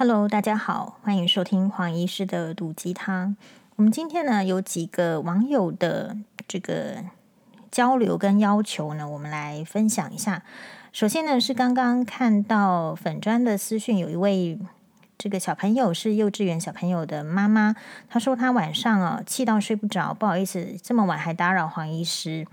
[0.00, 3.34] Hello，大家好，欢迎收听黄医师的毒鸡汤。
[3.74, 6.98] 我们今天呢有几个网友的这个
[7.72, 10.44] 交流跟要求呢，我们来分享一下。
[10.92, 14.56] 首先呢是刚刚看到粉砖的私讯，有一位
[15.18, 17.74] 这个小朋友是幼稚园小朋友的妈妈，
[18.08, 22.46] 她说她晚上啊气到睡不着，不好意思这么晚还打扰黄医师。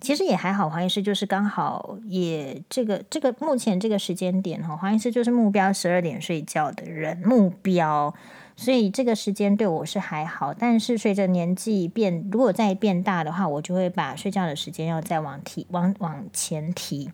[0.00, 8.14] 其实也还好，黄医师就是刚好也这个这个目前这个时间点哈，黄医师就是目标十二点睡觉的人目标，
[8.56, 10.54] 所以这个时间对我是还好。
[10.54, 17.10] 但是随着年纪变，如果再变大的话，我就会把睡觉的时间要再往提往往前提。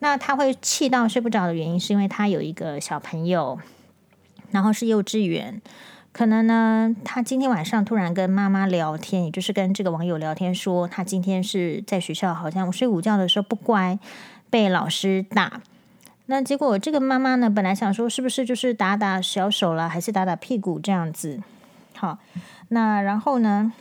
[0.00, 3.58] 那他会气到睡不着的原因，是因为他有一个小朋友，
[4.50, 5.62] 然后是幼稚园。
[6.18, 13.96] 可能呢，他今天晚上突然跟妈妈聊天，也就是跟这个网友聊天，说他今天是在学校，好像睡午觉的时候不乖，
[14.50, 15.62] 被老师打。
[16.26, 21.40] 那结果这个妈妈呢，本来想说是不是就是打打小手了，还是打打屁股这样子？
[21.94, 22.18] 好，
[22.70, 23.72] 那然后呢，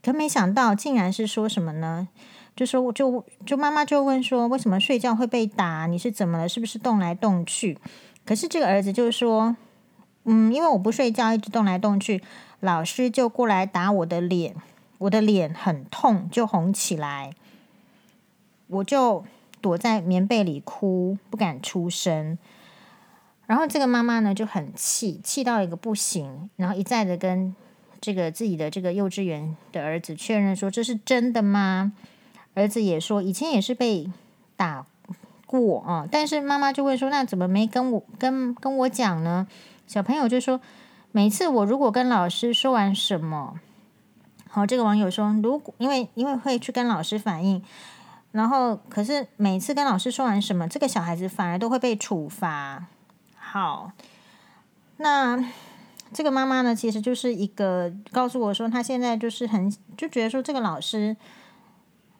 [0.00, 2.06] 可没想到竟然是说什么呢？
[2.54, 5.88] 就说就就妈妈就问说，为什么睡觉会被打？
[5.88, 6.48] 你是怎么了？
[6.48, 7.76] 是不是动来动去？
[8.24, 9.56] 可是这个儿子就说。
[10.30, 12.22] 嗯，因为我不睡觉，一直动来动去，
[12.60, 14.54] 老师就过来打我的脸，
[14.98, 17.32] 我的脸很痛，就红起来，
[18.68, 19.24] 我就
[19.60, 22.38] 躲在棉被里哭，不敢出声。
[23.46, 27.52] 然后这个妈妈呢就很气，气到一个不行，然后一再的跟
[28.00, 31.92] 这个自己的这个幼稚园的儿子确认说：“这是真的吗？”
[32.54, 34.08] 儿子也说以前也是被
[34.56, 34.86] 打
[35.46, 39.48] 过啊，但是妈妈就会说：“那怎么没跟我跟跟我讲呢？”
[39.90, 40.60] 小朋友就说
[41.10, 43.58] ：“每次我如果跟老师说完什么，
[44.48, 47.60] 好，这个网友说，如果因为因为会去跟老师反映，
[48.30, 52.86] 然后可是每次跟老师说完什么，这个小孩子反而都会被处罚。
[53.36, 53.90] 好，
[54.98, 55.44] 那
[56.12, 61.16] 这个妈妈呢，其实就是一个告诉我说，她现在就是很就觉得说，这个老师，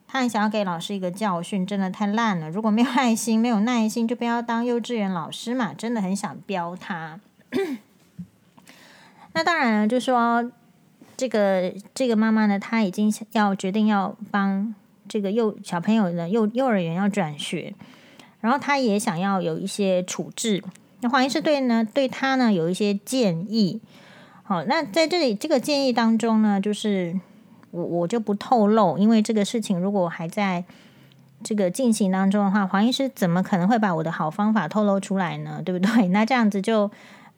[0.08, 2.50] 她很想要给老师一个教训，真的太烂了。
[2.50, 5.72] 如果没有爱心、没有耐心，就不要当幼稚园老师嘛。
[5.72, 7.20] 真的很想飙他。”
[9.32, 10.50] 那当然了，就说
[11.16, 14.74] 这个这个妈妈呢，她已经要决定要帮
[15.08, 17.74] 这个幼小朋友的幼幼儿园要转学，
[18.40, 20.64] 然后她也想要有一些处置。
[21.00, 23.80] 那黄医师对呢，对她呢有一些建议。
[24.42, 27.18] 好，那在这里这个建议当中呢，就是
[27.70, 30.64] 我我就不透露，因为这个事情如果还在
[31.44, 35.62] 这个进行当中的话，黄医师怎么可能会把我的好方法透露出来呢？
[35.64, 36.08] 对不对？
[36.10, 36.90] 那这样子就。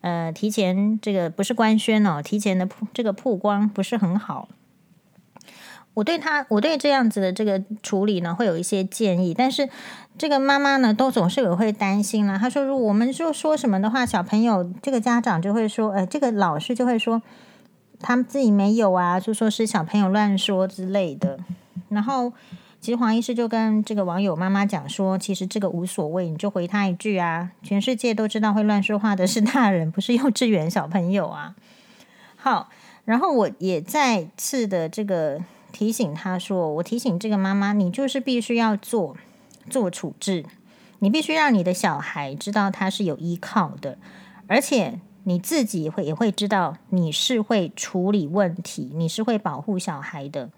[0.03, 4.49] 呃，提前这个不是官宣哦，提前的这个曝光不是很好。
[5.95, 9.33] 我对他，我对这样子的这个处理呢，会有一些建议。
[9.33, 9.69] 但是
[10.19, 12.39] 这个妈妈呢，都总是有会担心了。
[12.39, 17.23] 她说，如果我们就说什么的话，小朋友这个家长就会说，呃，这个老师就会说，
[18.01, 21.39] 他们自己没有啊，就说是小朋友乱说之类的。
[21.89, 22.33] 然后。
[22.83, 31.55] 其实黄医师就跟这个网友妈妈讲说，其实这个无所谓，你就回他一句啊，全世界都知道会乱说话的是大人，不是幼稚园小朋友啊。
[32.35, 32.71] 好，
[33.05, 35.41] 然后我也再次的这个
[35.71, 39.17] 提醒他说，我提醒这个妈妈，你就是必须要做
[39.71, 40.45] 做处置，
[40.99, 43.97] 你必须让你的小孩知道他是有依靠的，
[44.49, 50.51] 而且你自己会也会知道你是会处理问题，你是会保护小孩的。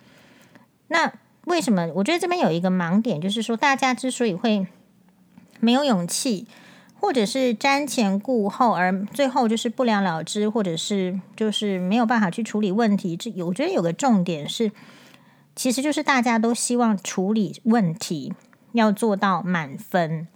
[0.88, 1.12] 那。
[1.46, 1.86] 为什么？
[1.94, 4.66] 我觉得这边有一个盲点，就是说大家之所以会
[5.60, 6.46] 没有勇气，
[6.98, 13.16] 或者是瞻前顾后，而最后就是不了了之，或者是就是没有办法去处理问题。
[13.16, 14.72] 这，我觉得有个重点是，
[15.54, 18.32] 其实就是大家都希望处理问题
[18.72, 20.26] 要做到满分。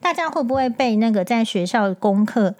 [0.00, 2.54] 大家会不会被那个在学校功课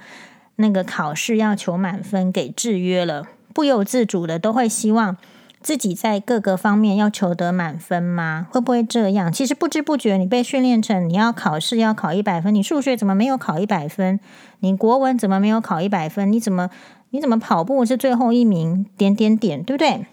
[0.57, 3.29] 那个考试要求满分给制约了？
[3.53, 5.17] 不由自主的都会希望。
[5.65, 8.47] 自己在各个方面要求得满分吗？
[8.51, 9.33] 会不会这样？
[9.33, 14.21] 其实不知不觉你被训练成你要考试要考一百分，你数学怎么没有考一百分？
[14.61, 16.31] 你国文怎么没有考一百分？
[16.31, 16.69] 你怎么
[17.09, 18.85] 你怎么跑步是最后一名？
[18.99, 20.05] 点点点，对不对？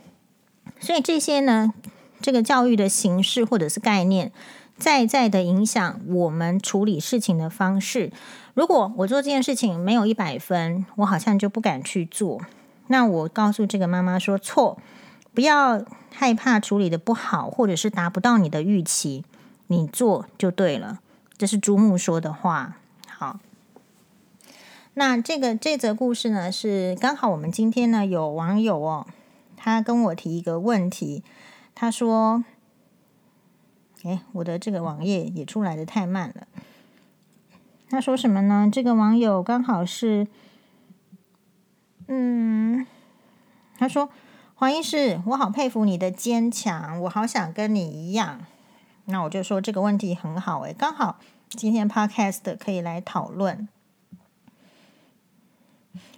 [0.79, 1.73] 所以这些呢，
[2.21, 4.31] 这个教育的形式或者是概念，
[4.77, 8.13] 在在的影响我们处理事情的方式。
[8.53, 12.39] 如果我做这件事情没有一百分，我好像就不敢去做。
[12.87, 14.77] 那我告诉这个妈妈说错。
[15.33, 19.23] 不要害怕处理的不好，或者是达不到你的预期，
[19.67, 20.99] 你做就对了。
[21.37, 22.77] 这是朱木说的话。
[23.07, 23.39] 好，
[24.95, 29.07] 那这个这则故事呢，是刚好我们今天呢有网友哦，
[29.55, 31.23] 他跟我提一个问题，
[31.73, 32.43] 他说
[34.03, 36.47] ：“哎，我的这个网页也出来的太慢了。”
[37.89, 38.69] 他说什么呢？
[38.71, 40.27] 这个网友刚好是，
[42.07, 42.85] 嗯，
[43.77, 44.09] 他说
[44.61, 48.41] 黄医师，我好佩服你的坚强，我好想跟你一样。
[49.05, 51.17] 那我就说这个问题很好诶，刚好
[51.49, 53.67] 今天 Podcast 可以来讨论。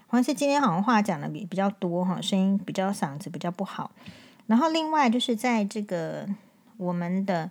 [0.07, 3.91] 黄医师今天好像话讲的比比较多哈，声音比较嗓子比较不好。
[4.47, 6.27] 然后另外就是在这个
[6.75, 7.49] 我们的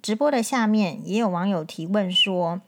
[0.00, 2.62] 直播的下面也有网友提问说。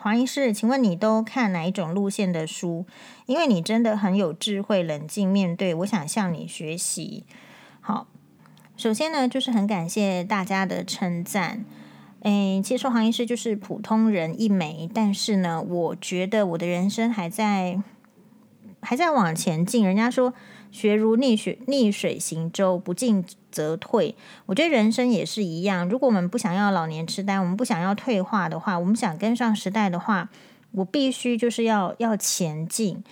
[0.00, 2.86] 黄医师，请问你都看哪一种路线的书？
[3.26, 7.24] 因为你真的很有智慧，冷静面对，我想向你学习。
[7.80, 8.06] 好，
[8.76, 11.64] 首先呢，就是很感谢大家的称赞。
[12.20, 17.80] 诶，其实黄医师就是普通人一枚，但是呢，我觉得我的人生还在
[18.86, 19.84] 还在往前进。
[19.84, 20.32] 人家说。
[20.72, 24.14] 学如逆水逆水行舟，不进则退。
[24.44, 25.88] 我觉得人生也是一样。
[25.88, 30.28] 如果我们不想要老年痴呆，我们不想要退化的话，我们想跟上时代的话，
[30.72, 33.02] 我必须就是要要前进。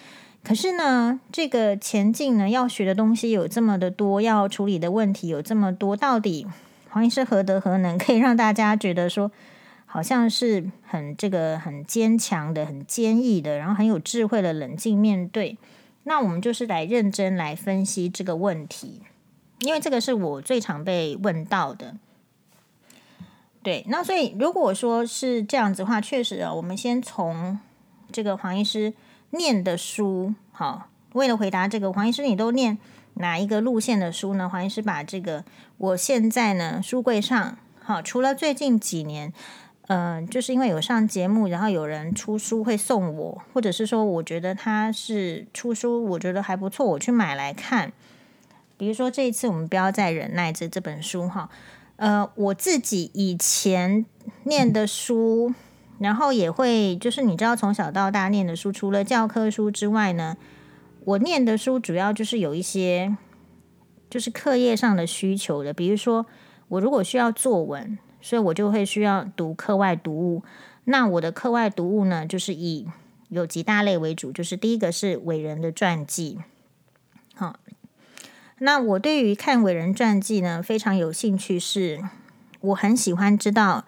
[0.42, 6.46] 可是呢，这个前进呢，要学的东西有这么的多，要处理的问题有这么多，到底
[6.90, 9.30] 黄医师何德何能，可以让大家觉得说，
[9.94, 15.56] 好像是很这个很坚强的、很坚毅的，然后很有智慧的，冷静面对。
[16.02, 19.02] 那我们就是来认真来分析这个问题，
[19.60, 21.94] 因为这个是我最常被问到的。
[23.62, 27.60] 对，那所以如果说是这样子的话，确实啊，我们先从
[28.10, 28.94] 这个黄医师
[29.30, 32.76] 念的书，好，为了回答这个黄医师，你都念
[33.14, 34.48] 哪一个路线的书呢？
[34.48, 35.44] 黄医师把这个
[35.78, 39.32] 我现在呢书柜上，好，除了最近几年。
[39.86, 47.92] 嗯、就是因为有上节目，然后有人出书会送我，或者是说我觉得他是出书，我觉得还不错，我去买来看。
[48.78, 51.50] 比如说这一次我们不要再忍耐这这本书哈，
[51.96, 54.06] 呃，我自己以前
[54.44, 55.52] 念的书，
[55.98, 60.38] 然后也会就是你知道从小到大念的书，除了教科书之外呢，
[61.04, 63.14] 我念的书主要就是有一些
[64.08, 66.24] 就是课业上的需求的，比如说
[66.68, 67.98] 我如果需要作文。
[68.24, 70.42] 所以我就会需要读课外读物。
[70.84, 72.88] 那我的课外读物呢，就是以
[73.28, 76.38] 有几大类为主，就是第一个是伟人的传记。
[77.34, 77.56] 好，
[78.60, 82.02] 那我对于看伟人传记呢，非常有兴趣，是
[82.62, 83.84] 我很喜欢知道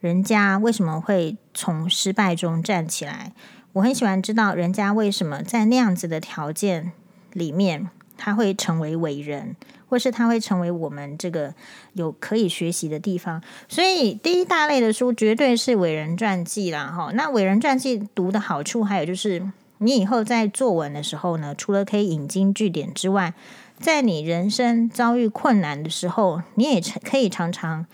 [0.00, 3.32] 人家为什么会从失败中站起来。
[3.74, 6.90] 我很喜欢知道人家为什么在那样子的条件
[7.32, 9.54] 里面，他会成为伟人。
[9.88, 11.54] 或是他会成为我们这个
[11.92, 17.10] 有可以学习的地方，所以第一大类的书绝对是伟人传记啦，哈。
[17.14, 19.42] 那伟人传记读的好处，还有就是
[19.78, 23.34] 你以后在作文的时候呢，除了可以引经据典之外，
[23.78, 27.86] 在你人生遭遇困难的时候，你也可以常常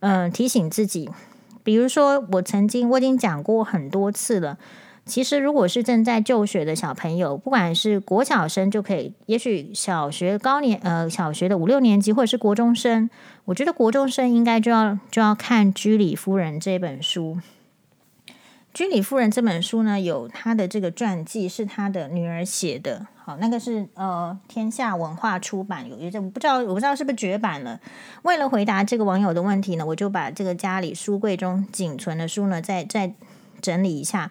[0.00, 1.10] 嗯、提醒自己，
[1.62, 4.58] 比如说我曾经我已经讲过很多次了。
[5.10, 13.10] 其实，如果是正在就学的小朋友，不管是国小生就可以，也许小学高年，呃，小学的五六年级，或者是国中生，
[13.46, 17.38] 我觉得国中生应该就要就要看《居里夫人》这本书。
[18.72, 23.08] 《居里夫人》这本书呢，有她的这个传记，是她的女儿写的。
[23.16, 27.80] 好，那个是呃天下文化出版有一阵，我不知道我不知道是不是绝版了。
[28.22, 33.12] 为了回答这个网友的问题呢，我就把这个家里书柜中仅存的书呢，再再
[33.60, 34.30] 整理一下。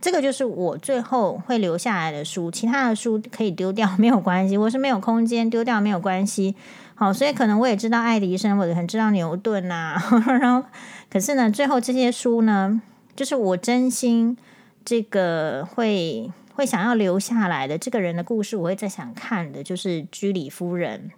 [0.00, 4.56] 这个就是我最后会留下来的书，其他的书可以丢掉， 没有关系。
[4.56, 6.54] 我是没有空间丢掉，没有关系。
[6.94, 10.24] 好，所以可能我也知道爱迪生，我也很知道牛顿呐、啊。
[10.38, 10.68] 然后，
[11.10, 12.80] 可是呢，最后这些书呢，
[13.16, 14.36] 就是我真心
[14.84, 21.10] 这个会会想要留下来的这个人的故事，我会再想看的，就是居里夫人。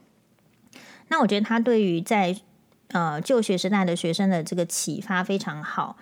[1.09, 2.37] 那我觉得他对于在
[2.93, 5.97] 呃旧学时代的学生的这个启发非常好。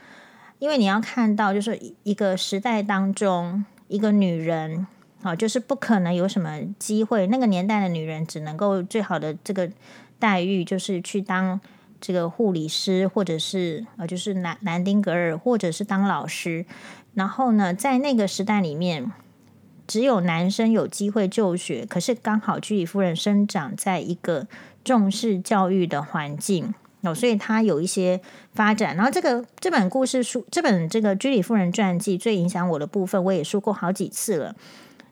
[0.58, 4.86] 因为你要看到，就是一个时代当中，一个女人
[5.22, 7.26] 啊，就是不可能有什么机会。
[7.28, 9.70] 那个年代的女人只能够最好的这个
[10.18, 11.60] 待遇，就是去当
[12.00, 16.66] 这个护理师，或者是呃，就是南南丁格尔，或者是当老师。
[17.14, 19.12] 然后呢，在那个时代里面，
[19.86, 21.86] 只有男生有机会就学。
[21.86, 24.48] 可是刚好居里夫人生长在一个
[24.82, 26.74] 重视教育的环境。
[27.02, 28.20] 哦，所以他有一些
[28.58, 28.96] 发展。
[28.96, 34.56] 然后这个这本故事书，这本这个居里夫人传记最影响我的部分，我也说过好几次了。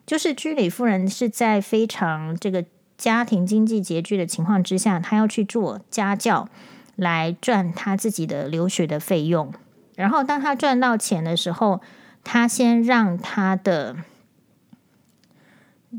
[0.05, 2.65] 就是居里夫人是在非常这个
[2.97, 6.49] 家庭经济拮据的情况之下，她要去做家教
[6.97, 9.53] 来赚她自己的留学的费用。
[9.95, 11.79] 然后当她赚到钱的时候，
[12.25, 13.95] 她先让她的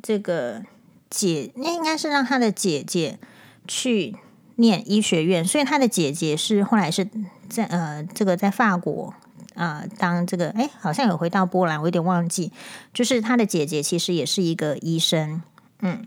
[0.03, 0.63] 这个
[1.09, 3.19] 姐，那应该是让她的姐姐
[3.67, 4.17] 去。
[4.59, 7.09] 念医学院，所以他的姐姐是后来是
[7.49, 9.13] 在呃这个在法国
[9.55, 12.53] 啊、当这个哎，好像有回到波兰，我有点忘记，
[12.95, 15.43] 就是他的姐姐其实也是一个医生，
[15.81, 16.05] 嗯。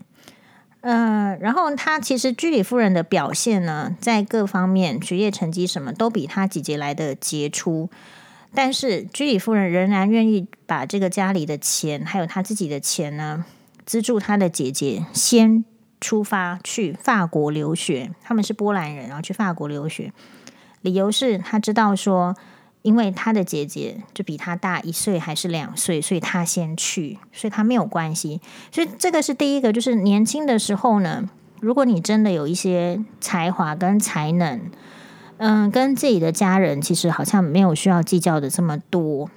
[0.80, 7.88] 呃，然后他其实居里夫人的表现呢，在各方面学业成绩什么都比他姐姐来的杰出，
[8.52, 13.44] 但是居里夫人仍然愿意把这个家里的钱，还有他自己的钱呢，
[13.86, 15.64] 资助他的姐姐先
[16.02, 18.10] 出发去法国留学。
[18.20, 20.12] 他们是波兰人，然后去法国留学，
[20.82, 22.36] 理由是他知道说。
[22.82, 28.40] 因为他的姐姐就比他大一岁还是两岁，所以他先去，所以他没有关系。
[28.72, 31.30] 所以这个是第一个，就是年轻的时候呢，
[31.60, 34.62] 如果你真的有一些才华跟才能，
[35.36, 39.30] 嗯，跟自己的家人其实好像没有需要计较的这么多。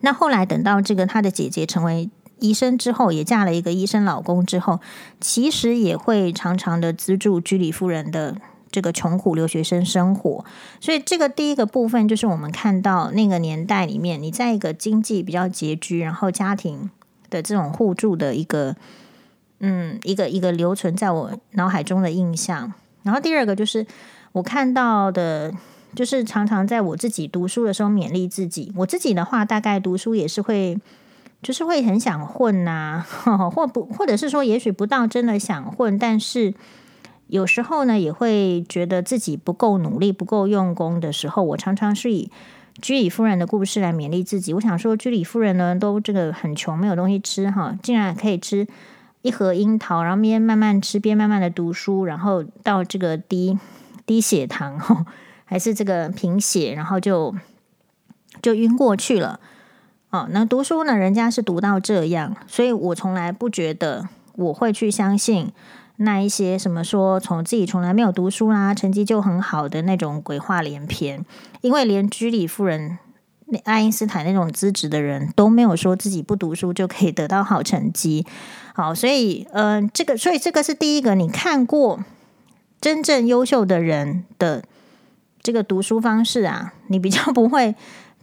[0.00, 2.08] 那后来等到这个他的姐姐成为
[2.40, 4.80] 医生之后，也嫁了一个医生老公之后，
[5.20, 8.36] 其实也会常常的资助居里夫人的。
[8.70, 10.44] 这个穷苦留学生生活，
[10.80, 16.90] 所以这个第一个部分就是我们看到那个年代里面，你在一个经济比较拮据，然后家庭
[17.30, 18.74] 的这种互助的一个，
[19.60, 22.72] 嗯，一个一个留存在我脑海中的印象。
[23.04, 23.86] 然后第二个就是
[24.32, 25.54] 我看到的，
[25.94, 28.72] 就是常常在我自己读书的时候勉励自己。
[28.78, 30.76] 我自己的话，大概读书也是会，
[31.44, 33.04] 就是会很想混呐，
[33.54, 36.54] 或不，或者是说，也许不到真的想混，但是。
[37.28, 42.30] 有时候呢，也会觉得自己不够努力、不够用功的时候，我常常是以
[42.82, 44.52] 居里夫人的故事来勉励自己。
[44.52, 48.68] 我想说，居里夫人呢，都这个很穷，没有东西吃哈，竟然可以吃
[49.22, 53.58] 一盒樱桃，然后边慢慢吃边慢慢的读书，然后到这个低
[54.04, 55.06] 低血糖哈，
[55.46, 57.34] 还是这个贫血，然后就
[58.42, 59.40] 就晕过去了。
[60.14, 65.50] 哦，那读书呢，人家是读到这样，所以我从来不觉得我会去相信。
[65.96, 71.24] 那一些什么说从自己从来没有读书啦，成绩就很好的那种鬼话连篇，
[71.62, 72.96] 因为连居里夫人、
[73.64, 78.24] 爱因斯坦那种资质的人都没有说自己不读书就可以得到好成绩。
[78.72, 82.04] 好，所以嗯、这个所以这个是第一个，你看过
[82.80, 84.62] 真正优秀的人的
[85.42, 87.74] 这个读书方式啊，你比较不会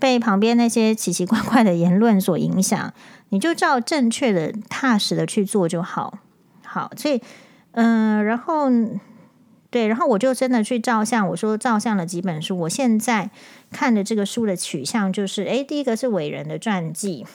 [0.01, 2.93] 被旁边那些奇奇怪怪的言论所影响，
[3.29, 6.17] 你就照正确的、踏实的去做就好。
[6.65, 7.21] 好，所以。
[7.73, 8.69] 嗯，然后
[9.69, 11.25] 对，然后我就真的去照相。
[11.29, 13.29] 我说照相了几本书，我现在
[13.71, 17.25] 看的这个书的取向就是，诶，第一个是伟人的传记。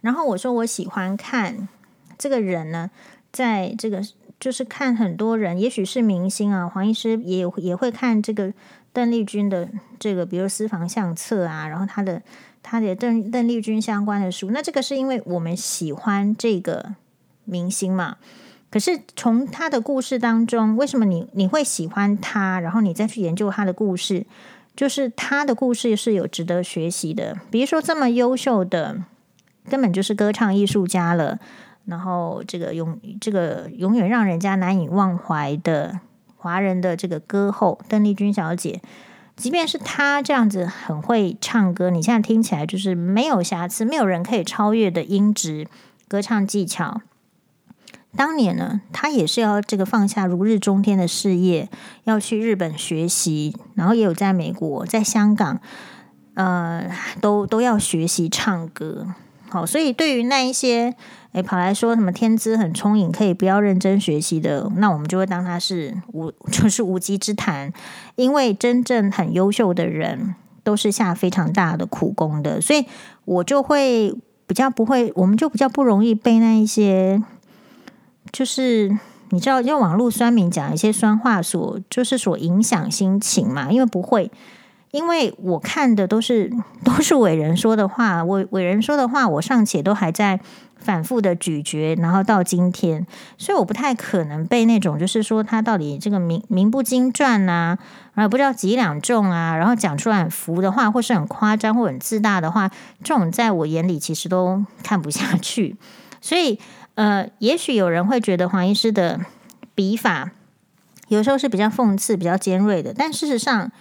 [0.00, 1.68] 然后我说我喜欢看
[2.18, 2.90] 这个人呢，
[3.30, 4.02] 在这个
[4.40, 8.52] 就是看很多人，也许是明星啊，黄医师也也会看这个
[8.94, 12.22] 邓丽君的这个，比如私房相册啊，然后他的
[12.62, 14.50] 他的邓邓丽君相关的书。
[14.52, 16.94] 那这个是因为我们喜欢这个
[17.44, 18.16] 明星嘛。
[18.70, 22.58] 可是从他的故事当中，为什么你你会喜欢他？
[22.58, 24.24] 然后你再去研究他的故事，
[24.74, 27.36] 就是他的故事是有值得学习的。
[27.50, 29.02] 比如说这么优秀的，
[29.68, 31.38] 根本就是歌唱艺术家了。
[31.86, 36.00] 然后这个永这个永远让人家难以忘怀的
[36.44, 38.82] 华人的这个歌后邓丽君小姐，
[39.34, 45.66] 即便是她这样子很会唱歌，你现在听起来就是没有瑕疵，没有人可以超越的音质、
[46.06, 47.00] 歌唱技巧。
[48.14, 51.70] 当年呢，她也是要这个放下如日中天的事业，
[52.04, 55.58] 要去日本学习，然后也有在美国、在香港，
[56.34, 56.90] 呃，
[57.22, 59.14] 都都要学习唱歌。
[59.54, 60.92] 好，所以对于那一些
[61.30, 67.72] 诶跑来说什么天资很聪颖，可以不要认真学习的，那我们就会当他是无 就是无稽之谈。
[68.16, 70.34] 因为真正很优秀的人，
[70.64, 72.84] 都是下非常大的苦功的，所以
[73.24, 74.12] 我就会
[74.48, 77.22] 比较不会，我们就比较不容易被那一些。
[78.32, 78.98] 就是
[79.30, 83.70] 你知道用网络酸民讲一些酸话所就是所影响心情嘛？
[83.70, 84.28] 因为不会，
[84.94, 86.48] 因为我看的都是
[86.84, 90.38] 都是伟人说的话，伟伟人说的话，我尚且都还在
[90.76, 93.04] 反复的咀嚼，然后到今天，
[93.36, 97.76] 所以我不太可能被那种就是说他到底这个名名不经传啊，
[98.14, 102.70] 然后不知道几两重啊，然后讲出来很浮的话，或是很夸张或很自大的话，
[103.02, 105.76] 这种在我眼里其实都看不下去，
[106.20, 106.60] 所以。
[106.96, 109.18] 呃，也许有人会觉得黄医师的
[109.74, 110.30] 笔法
[111.08, 113.72] 有时候是比较讽刺、比较尖锐的，但事实上，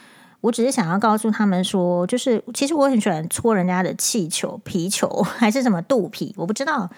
[0.43, 6.89] 我只是想要告诉他们说，就是其实我很喜欢戳人家的气球、皮球还是什么肚皮，我不知道，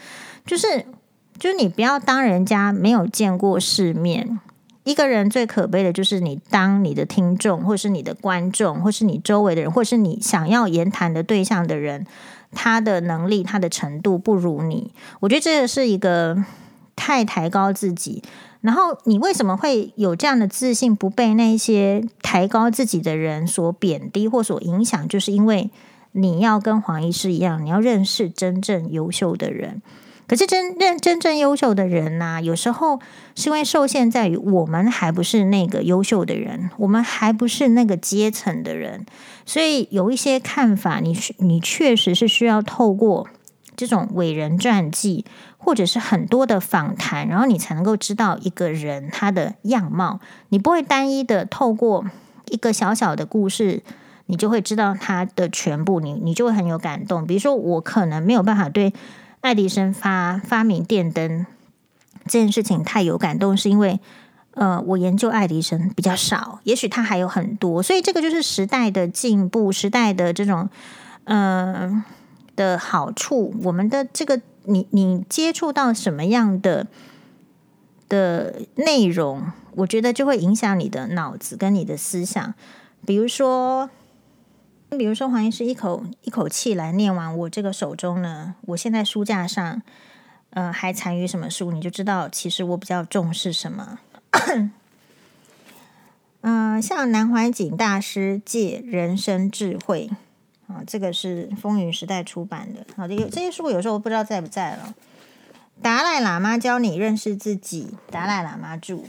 [0.47, 0.83] 就是
[1.37, 4.39] 就是你不要当人家没有见过世面。
[4.83, 12.07] 一个人最可悲的就是你当你的听众，或是你的观众，或是你周围的人，或是你想要言谈的对象的人。
[12.57, 16.41] 他的能力，他的程度不如你，我觉得这是一个
[16.95, 18.23] 太抬高自己，
[18.65, 25.07] 然后你为什么会有这样的自信，不被那些抬高自己的人所贬低或所影响？
[25.07, 25.69] 就是因为
[26.13, 29.81] 你要跟黄医师一样，你要认识真正优秀的人。
[30.27, 32.99] 可是真认真正优秀的人呐，有时候
[33.35, 39.05] 是因为受限在于我们还不是那个优秀的人，我们还不是那个阶层的人，
[39.45, 43.27] 所以有一些看法，你你确实是需要透过
[43.75, 45.25] 这种伟人传记，
[45.57, 50.19] 或者是很多的访谈，然后你才能够知道一个人他的样貌。
[50.49, 52.05] 你不会单一的透过
[52.47, 53.83] 一个小小的故事，
[54.25, 57.25] 你就会知道他的全部，你你就会很有感动。
[57.25, 58.93] 比如说，我可能没有办法对。
[59.41, 61.45] 爱迪生发发明电灯
[62.23, 63.99] 这件事情太有感动，是因为
[64.55, 70.67] 呃，我研究爱迪生比较少，也许他还有很多，所以这个就是时代的进步，时代的这种
[71.25, 72.03] 嗯、
[72.55, 73.53] 的好处。
[73.63, 76.87] 我们的这个，你你接触到什么样的
[78.07, 82.53] 的内容，我觉得就会影响你的脑子跟你的思想，
[83.05, 83.89] 比如说。
[84.97, 89.81] 比如说，黄医师一口一口气来念完我这个手中呢，我现在书架上，
[90.51, 93.99] 呃，还残余什么书，你就知道其实我比较重视什么。
[94.41, 94.71] 嗯、
[96.75, 100.09] 呃，像南怀瑾大师借人生智慧
[100.67, 102.85] 啊，这个是风云时代出版的。
[102.95, 104.93] 好的，有这些书有时候我不知道在不在了。
[105.81, 108.99] 达赖喇嘛教你认识自己，达赖喇嘛著。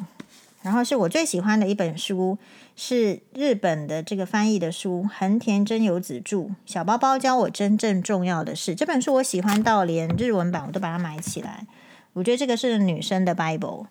[0.63, 2.39] 然后是我最喜欢的一本书。
[2.79, 6.37] 是日本的这个翻译的书，横田真由子著
[6.67, 8.75] 《小包包教我真正重要的事》。
[8.79, 11.67] 这本书我喜欢到连日文版我都把它买起来。
[12.13, 13.87] 我觉得这个是女生的 Bible，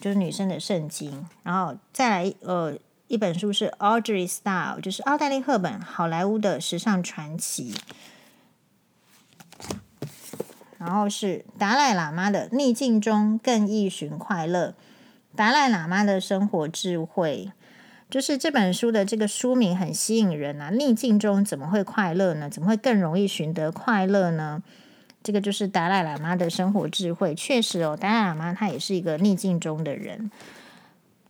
[0.00, 1.24] 就是女生的圣经。
[1.44, 2.76] 然后再来，呃，
[3.06, 7.74] 一本书是 Audrey Style，就是奥黛丽·赫本，好莱坞的时尚传奇。
[10.78, 14.74] 然后是达赖喇嘛的《逆境中更易寻快乐》，
[15.36, 17.52] 达赖喇嘛的生活智慧。
[18.10, 20.70] 就是这本书的这个书名很吸引人啊！
[20.70, 22.48] 逆境中怎么会快乐呢？
[22.48, 24.62] 怎么会更容易寻得快乐呢？
[25.22, 27.34] 这个就是达赖喇嘛的生活智慧。
[27.34, 30.30] 确实哦，达赖喇嘛他也是一个逆境中的人。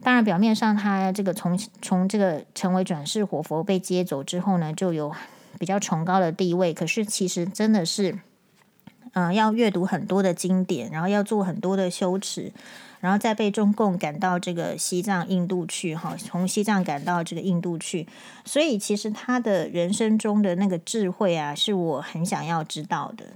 [0.05, 5.12] 当然，表面上他这个从从这个成为转世活佛被接走之后呢，就有
[5.59, 6.73] 比较崇高的地位。
[6.73, 8.19] 可是其实真的是，
[9.14, 12.53] 嗯、要阅读很多的经典，然后要做很多的修持。
[13.01, 18.09] 然后再被中共赶到这个西藏、印度去，哈，从西藏赶到这个印度去，
[18.47, 23.27] 所以其实他的人生中的那个智慧啊，是我很想要知道的。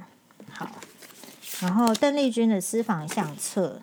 [0.50, 0.70] 好，
[1.60, 3.82] 然后邓丽君的私房相册，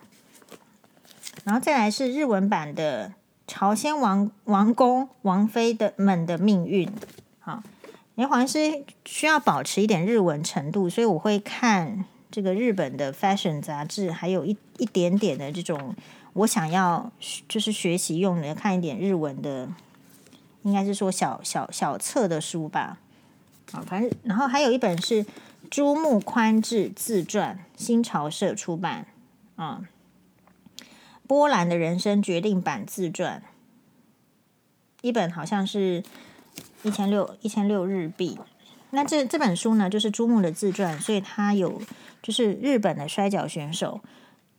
[1.44, 3.12] 然后再来是日文版的
[3.46, 6.90] 朝鲜王王宫王妃的们的命运。
[7.38, 7.62] 好，
[8.14, 12.04] 因为黄医师需要保持一点日文程度，所以我会看。
[12.28, 15.94] 这个日本的 fashion 杂志，还有一一点点的这种，
[16.34, 17.10] 我想要
[17.48, 19.66] 就是学习用的，看一点日文的，
[20.62, 22.98] 应该是说小小小册的书吧。
[23.72, 25.24] 啊，反正然后还有一本是
[25.70, 29.06] 朱木宽治自传，新潮社出版
[29.54, 29.84] 啊。
[31.26, 33.42] 波兰的人生决定版自传，
[35.02, 36.02] 一本好像是
[36.82, 38.38] 一千六一千六日币。
[38.90, 41.82] 那这这本书呢，就是朱木的自传，所以他有。
[42.22, 44.00] 就是日本的摔角选手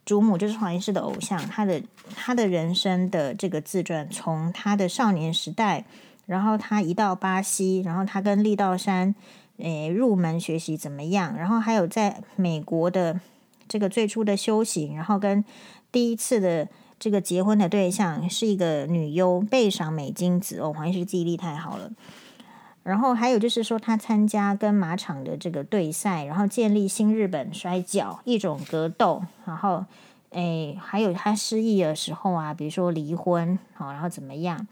[0.05, 1.37] 竹木，就是黄医师的偶像。
[1.49, 1.83] 他的
[2.15, 5.83] 他的人生的这个自传，从他的少年时代，
[6.27, 9.13] 然后他一到巴西，然后他跟力道山
[9.57, 13.19] 诶入门学习怎么样，然后还有在美国的
[13.67, 15.43] 这个最初的修行，然后跟
[15.91, 16.67] 第一次的
[16.99, 21.91] 这个结婚的对象是一个女优，背赏美金子哦，黄医师记忆力太好了。
[22.83, 29.21] 然后还有就是说，他参加跟马场的这个对赛，然后建立新日本摔角一种格斗。
[29.45, 29.83] 然后，
[30.29, 34.65] 诶，还有他失忆的时候啊，比如说离婚，好，然后怎么样？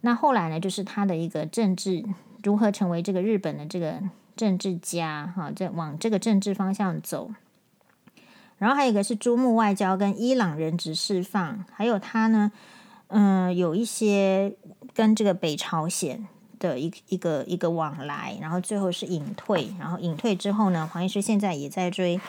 [0.00, 2.04] 那后来呢，就是他的一个政治
[2.42, 4.00] 如何成为这个日本的这个
[4.34, 7.30] 政治家，哈，这往这个政治方向走。
[8.58, 12.52] 然后还有一个是朱木外交跟伊朗人质释放，还有他呢，
[13.08, 14.54] 嗯，有一些
[14.92, 16.26] 跟这个北朝鲜。
[16.60, 22.20] 的一一个一个往来，然后最后是隐退，然后隐退之后呢，黄医师现在也在追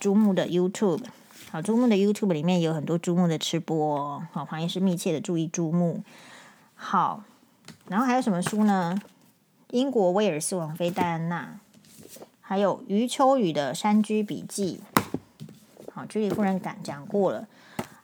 [0.00, 1.04] 朱木的 YouTube，
[1.52, 6.02] 好，朱木的 YouTube 里面有很多朱木的吃播哦，好，黄医师密切的注意朱木，
[6.74, 7.22] 好，
[7.86, 9.00] 然后还有什么书呢？
[9.70, 11.60] 英国威尔斯王妃戴安娜，
[12.40, 14.80] 还有余秋雨的山居笔记，
[15.96, 17.48] 好，居里夫人讲讲过了。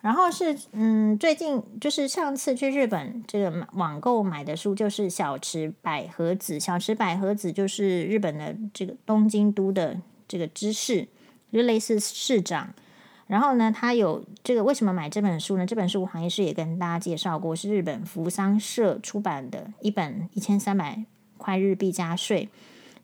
[0.01, 6.59] 然后是嗯，最近就是上次去日本这个网购买的书，就是小池百合子。
[6.59, 11.07] 小池百合子就是日本的这个东京都的这个知事，
[11.53, 12.73] 就类似市长。
[13.27, 15.67] 然后呢，他有这个为什么买这本书呢？
[15.67, 21.05] 这本书我黄医师也跟大家介绍过，是日本扶桑社出版的一本一千三百
[21.37, 22.49] 块日币加税。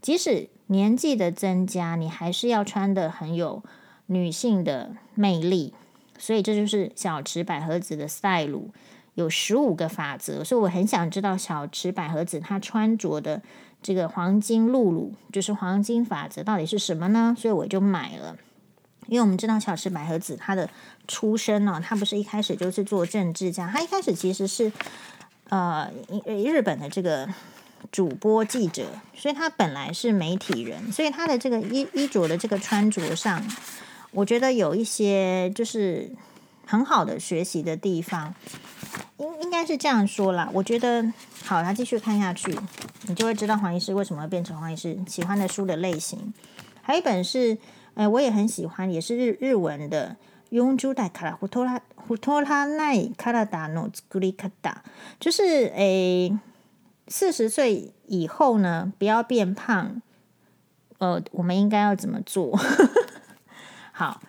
[0.01, 3.63] 即使年纪的增加，你还是要穿得很有
[4.09, 5.73] 女性的魅力。
[6.19, 8.71] 所以这就是小池百合子的赛鲁
[9.15, 10.43] 有十五个法则。
[10.43, 13.41] 所以我很想知道小池百合子她穿着的
[13.81, 17.37] 这个黄金露露，就是黄金法则到底是什么呢？
[17.39, 18.37] 所以我就买了。
[19.07, 20.69] 因为我们知道小池百合子她的
[21.07, 24.71] 出身呢，她不是一开始就是做政治家，她一开始其实是
[25.49, 25.91] 呃
[26.27, 27.27] 日本的这个
[27.91, 33.43] 主播记者，所以她本来是媒体人，所以她的这个衣衣着的这个穿着上，
[34.18, 36.12] 我觉得有一些就是
[36.66, 38.34] 很好的学习的地方，
[39.18, 40.50] 应应该是这样说啦。
[40.54, 41.12] 我觉得
[41.44, 42.58] 好，那继续看下去，
[43.08, 46.34] 你就会知道黄医师为什么会变成黄医师喜欢的书的类型，
[46.82, 47.58] 还有一本是。
[47.96, 50.16] 哎，我也很喜欢，也是日日文的。
[50.50, 54.78] 四十代から太ら太らない体の作り方，
[55.20, 56.36] 就是哎，
[57.08, 60.02] 四十岁以后呢，不要变胖。
[60.98, 62.60] 呃，我们应该要怎么做？
[63.99, 64.21] 好，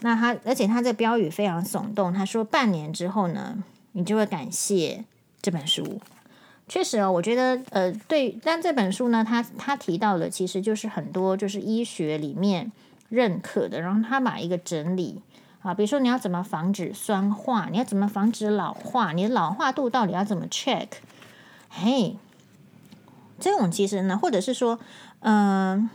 [0.00, 2.10] 那他，而且他这标语非常耸动。
[2.10, 5.04] 他说，半年之后呢，你就会感谢
[5.42, 6.00] 这本书。
[6.66, 12.72] 确实哦，我觉得呃，对，但这本书呢，他他提到的其实就是很多就是医学里面。
[13.10, 15.20] 认可的，然后他把一个整理
[15.62, 20.86] 啊，比如说你要怎么防止酸化，你要怎么防止老化，你的老化度到底要怎么 check？
[21.68, 22.16] 嘿，
[23.40, 24.78] 这种其实呢，或者是说，
[25.22, 25.90] 嗯、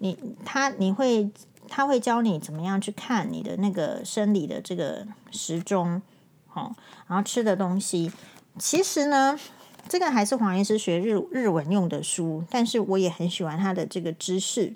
[0.00, 1.30] 你他你会
[1.74, 6.02] 他会教你怎么样去看你的那个生理的这个时钟，
[6.46, 8.12] 好，然后吃的东西，
[8.58, 9.40] 其实呢，
[9.88, 14.74] 这个还是黄医师学日日文用的书，但是我也很喜欢他的这个知识。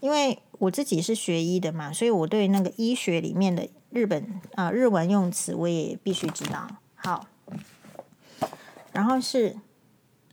[0.00, 6.68] 因为我自己是学医的嘛，所以我对那个医学里面的日本啊、日文用词我也必须知道。
[6.96, 7.26] 好，
[8.92, 9.56] 然后是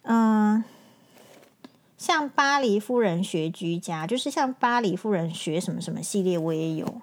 [0.02, 0.62] 嗯、
[1.99, 7.01] 像巴黎夫人学居家，就是像巴黎夫人学什么什么系列，我也有，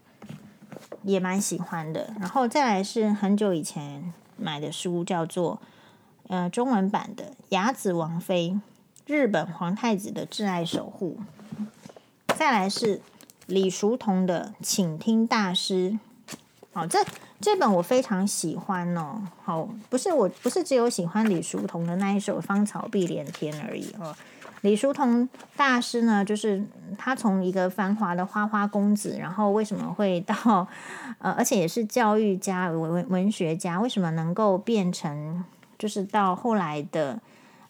[1.03, 2.15] 也蛮喜欢的。
[2.19, 5.61] 然后再来是很久以前买的书，叫做
[6.29, 8.59] 呃中文版的《雅子王妃：
[9.05, 11.19] 日本皇太子的挚爱守护》。
[12.35, 13.03] 再来是
[13.45, 15.99] 李叔同的《倾听大师》，
[16.73, 17.05] 好，这
[17.39, 19.23] 这本我非常喜欢哦。
[19.45, 24.17] 好，不是我不是只有喜欢李叔同的那一首《芳草碧连天》而已哦。
[24.63, 26.65] 李叔同大师呢，就是
[26.99, 30.67] 他从一个繁华的花花公子，然后为什么会到
[31.19, 35.45] 呃，而且也是教育家、文文学家，为什么能够变成
[35.79, 37.21] 就是到后来的。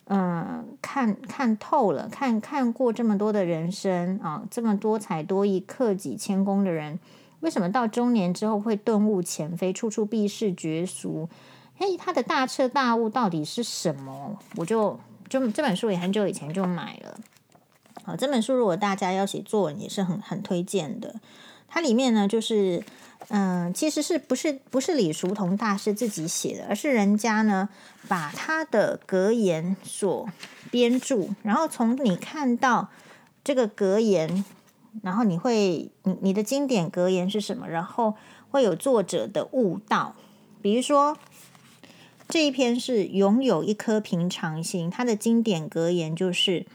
[0.09, 6.97] 嗯，看看透了，看看过这么多的人生啊，这么多才多艺、克己谦恭的人，
[7.41, 11.29] 为什么到中年之后会顿悟前非，处处避世绝俗？
[11.77, 14.39] 嘿，他的大彻大悟到底是什么？
[14.55, 14.97] 我就
[15.29, 17.19] 就这本书也很久以前就买了。
[18.05, 21.15] 好，这本书如果大家要写作文，也是很很推荐的。
[21.69, 22.83] 它里面呢，就是。
[23.29, 27.69] 嗯，其实是不是不是李叔同大师自己写的，而是人家呢
[28.07, 30.29] 把他的格言所
[30.71, 32.89] 编著，然后从你看到
[33.43, 34.45] 这个格言，
[35.03, 37.67] 然后你会你你的经典格言是什么？
[37.67, 38.15] 然后
[38.51, 40.15] 会有作者的悟道，
[40.63, 41.17] 比如说
[42.29, 46.67] 这一篇是拥有一颗平常心，他的经典格言就是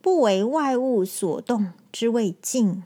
[0.00, 2.82] 不为外物所动之谓静。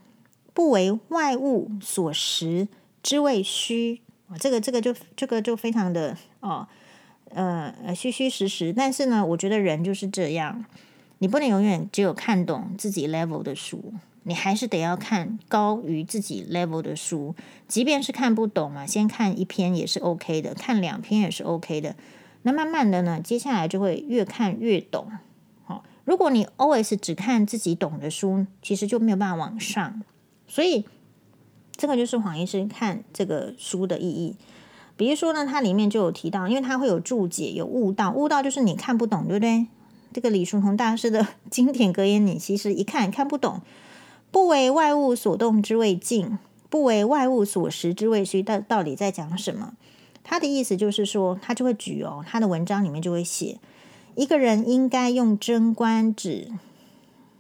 [0.54, 2.68] 不为外物所食
[3.02, 4.02] 之谓虚，
[4.38, 6.68] 这个这个就这个就非常的哦，
[7.30, 8.70] 呃虚虚实实。
[8.70, 10.62] 但是呢，我觉得人就是这样，
[11.20, 17.34] 你不能永远只有看懂自己 level 的书，你还是得要看高于自己 level 的书。
[17.66, 21.96] 即便是看不懂嘛，先看一篇也是 OK 的，看两篇也是 OK 的。
[22.42, 25.06] 那慢慢的呢，接下来就会越看越懂。
[25.64, 30.02] 好，如果你 always 只看自己懂的书，其实就没有办法往上。
[30.48, 30.84] 所以，
[31.76, 34.36] 这个就是黄医师看这个书的意义。
[34.96, 38.10] 比如说呢，它里面就有提到，因为它会有注解，有悟道。
[38.12, 39.66] 悟道就是你看不懂，对不对？
[40.12, 43.62] 这个李叔同大师的 经典格言，你其实一看看不懂。
[44.32, 48.42] 不为外物所动之谓静，不为外物所实之谓虚。
[48.42, 49.74] 到到底在讲什么？
[50.24, 53.58] 他的意思就是说，他就会举哦，他的文章里面就会写，
[54.16, 56.50] 一个人应该用真观止。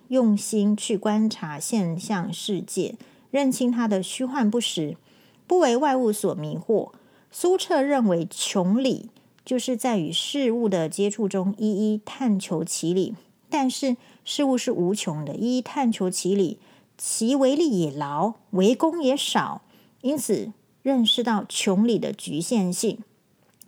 [0.08, 2.96] 用心去观察现象世界，
[3.30, 4.98] 认清它的虚幻不实，
[5.46, 6.90] 不为外物所迷惑。
[7.30, 9.08] 苏辙认为，穷理
[9.42, 13.14] 就是在与事物的接触中一一探求其理。
[13.48, 16.58] 但是事物是无穷的，一一探求其理，
[17.04, 19.62] 其为利也劳，为功也少，
[20.02, 20.52] 因此
[20.84, 23.00] 认识到穷理的局限性，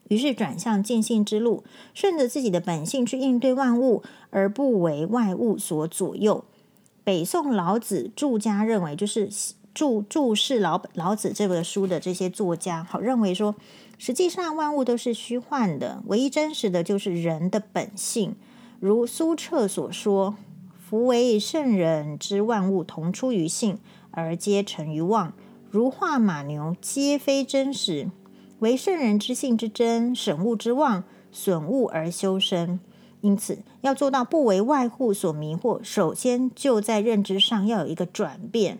[0.07, 6.45] 于是转向尽性之路，顺着自己的本性去应对万物，而不为外物所左右。
[7.03, 9.29] 北宋老子注家认为，就是
[9.75, 13.57] 注注释老老子这本书的这些作家，好认为说，
[13.99, 18.37] 实际上万物都是虚幻的，唯一真实的就是人的本性。
[18.79, 20.37] 如苏辙所说。
[20.87, 23.79] 夫为圣人之万物同出于性，
[24.11, 25.33] 而皆成于妄，
[25.71, 28.11] 如画马牛，皆非真实。
[28.59, 32.79] 唯圣人之性之真，审物之妄，损物而修身。
[33.23, 38.79] 因此，要做到不为外物所迷惑，首先就在认知上要有一个转变。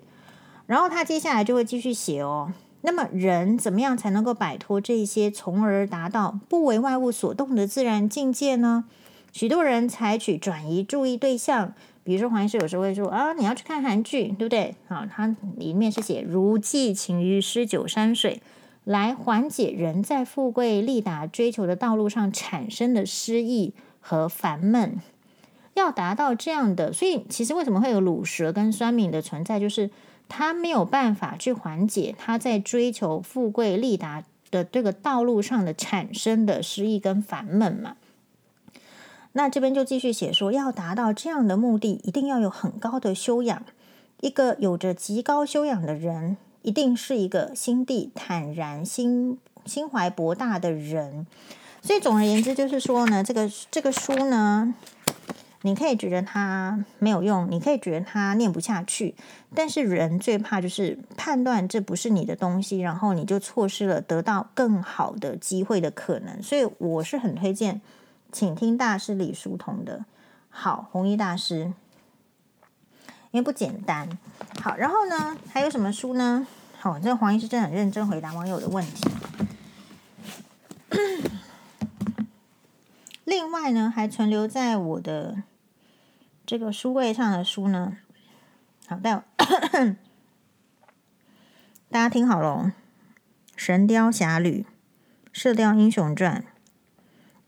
[0.67, 2.53] 然后他接下来就会继续写哦。
[2.83, 8.85] 那么人怎么样才能够摆脱这些，从而达到不为外物所动的自然境界呢？
[9.33, 11.73] 许多人采取转移注意对象。
[12.05, 14.77] 比如说黄医师有时候会说啊，你要去看韩剧，对不对？
[14.89, 18.43] 啊，它里面是写如寄情于诗酒山水，
[18.85, 25.01] 来缓解人在富贵利达追求的道路上产生的失意和烦闷。
[25.73, 29.91] 要达到这样的，所以其实为什么会有鲁蛇跟酸敏的存在，就是
[30.29, 37.97] 他没有办法去缓解他在追求富贵利达的这个道路上的产生的失意跟烦闷嘛。
[39.37, 43.65] 那这边就继续写说，要达到这样的目的，一定要有很高的修养。
[44.21, 51.27] 一个有着极高修养的人，一定是一个心地坦然、心心怀博大的人。
[51.83, 54.73] 所以总而言之，就是说呢，这个这个书呢，
[55.63, 59.17] 你可以觉得它没有用，你可以觉得它念不下去。
[59.53, 66.41] 但是人最怕就是判断这不是你的东西，然后你就错失了得到更好的机会的可能。
[66.41, 67.81] 所以我是很推荐。
[68.35, 70.05] 请听大师李叔同的，
[70.51, 71.73] 好，弘一大师，
[73.31, 74.09] 因为不简单。
[74.61, 76.45] 好，然后呢，还有什么书呢？
[76.81, 79.09] 好，这黄医师真的很认真回答网友的问题。
[83.23, 85.45] 另外呢，还存留在我的
[86.45, 87.99] 这个书柜上的书呢，
[88.89, 89.23] 好，待会
[91.89, 92.65] 大家听好喽，
[93.55, 94.63] 《神雕侠侣》
[95.33, 96.43] 《射雕英雄传》。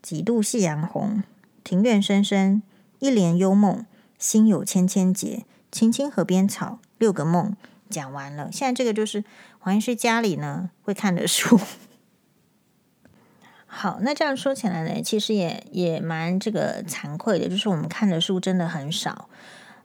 [0.07, 1.25] 几度夕阳红，
[1.65, 2.63] 庭院深深，
[3.01, 3.85] 一帘幽梦，
[4.21, 5.45] 心有千千结。
[5.73, 7.57] 青青河边草，六个梦，
[7.91, 8.49] 讲完了。
[8.53, 9.25] 现在这个就是
[9.59, 11.59] 黄医师家里呢会看的书。
[13.67, 19.29] 好，那这样说起来呢，其实也也蛮这个惭愧的，就是我们看的书真的很少。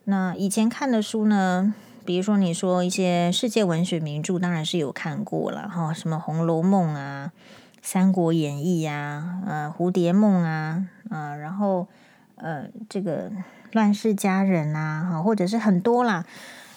[0.04, 1.74] 那以前看的书呢，
[2.06, 7.32] 比如说你说一些世界文学名著，当然是有看过了哈，什么《红楼梦》啊。
[7.82, 11.88] 《三国演义》呀，呃，《蝴蝶梦》啊，呃，然后
[12.36, 13.30] 呃，这个
[13.72, 16.26] 《乱世佳人》啊，哈，或者是很多啦。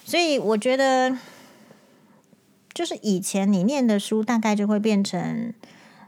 [0.04, 1.16] 所以我觉得，
[2.72, 5.52] 就是以前你念的书，大概就会变成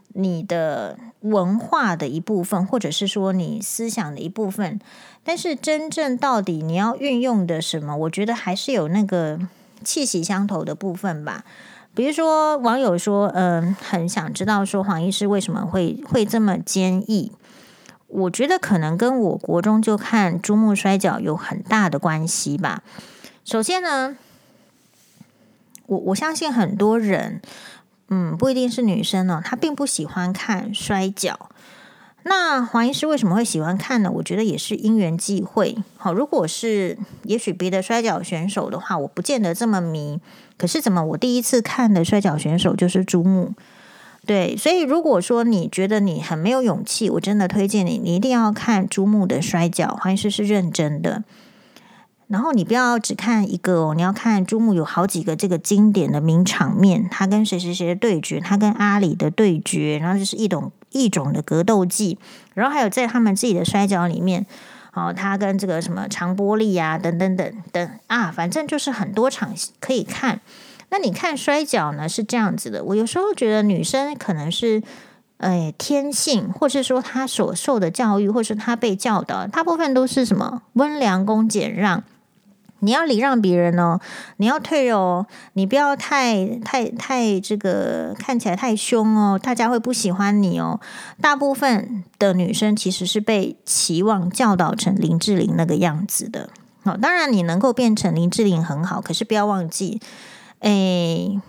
[0.09, 4.79] 你的文化的一部分，或者是说你思想的一部分。
[5.23, 9.39] 但是真正到底你要运用的什么，我觉得还是有那个
[9.83, 11.43] 气息相投的部分吧。
[11.97, 17.31] 比如说，网友说，嗯、很想知道说黄医师为什么会会这么坚毅。
[18.05, 22.83] 我觉得可能跟我国中就看珠穆摔跤有很大的关系吧。
[23.43, 24.15] 首先呢，
[25.87, 27.41] 我我相信很多人，
[28.09, 31.49] 嗯，不一定是女生呢，她并不喜欢看摔跤。
[32.23, 34.11] 那黄医师为什么会喜欢看呢？
[34.15, 35.77] 我觉得也是因缘际会。
[35.95, 40.19] 好，如果是也许别的摔跤选手的话，我不见得这么迷。
[40.57, 43.53] 可是怎么我第一次看的摔跤选手就是朱穆？
[44.25, 49.97] 对，所以如果说你觉得你很没有勇气，我真的推荐你，你一定要看朱穆的摔跤。
[50.01, 51.23] 黄医师是认真的。
[52.27, 60.71] 然后你不要只看一个哦，你要看珠穆有好几个这个经典的名场面，他跟谁谁谁的对决，他跟阿里的对决，然后就是一种。
[60.91, 62.17] 一种的格斗技，
[62.53, 64.45] 然后还有在他们自己的摔角里面，
[64.93, 70.39] 哦，他跟这个什么长波丽呀，等等等等啊，反正就是很多场可以看。
[70.89, 74.81] 那你看摔角呢是这样子的，我有时候觉得女生可能是，
[75.39, 82.01] 哎，天性，或是说她所受的教育，或是她被教导，大部分都是什么温良恭俭让。
[82.79, 83.99] 你要礼让别人哦，
[84.37, 90.79] 你要退哦，你不要太太太这个看起来太凶哦，大家会不喜欢你哦。
[91.19, 96.49] 大部分的女生其实是被期望教导成林志玲那个样子的。
[96.83, 99.99] 好，当然你能够变成林志玲很好，可是不要忘记，
[100.59, 101.41] 诶，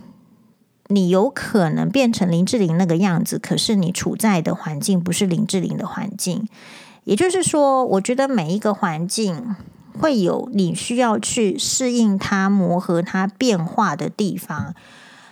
[0.86, 6.48] 你有可能变成林志玲那个样子，可是你处在的环境不是林志玲的环境。
[7.04, 9.54] 也就是说，我觉得每一个环境。
[10.00, 14.74] 会有你需要去适应它、磨合它、变化的地方。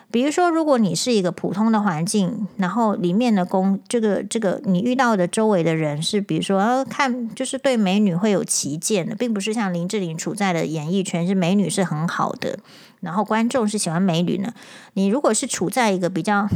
[0.09, 12.59] 比如说，如果你是一个普通的环境，然后里面的工，这个这个你遇到的周围的人是，比如说，看就是对美女会有歧见的，并不是像林志玲处在的演艺圈是美女是很好的，
[13.01, 14.55] 然后观众是喜欢美女呢。
[14.95, 16.49] 你如果是处在一个比较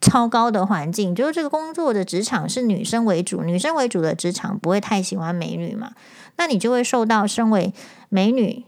[0.00, 5.92] 超高的环境，就是这个工作的职场是女生为主，女生为主的职场不会太喜欢美女嘛，
[6.36, 7.72] 那你就会受到身为
[8.08, 8.64] 美女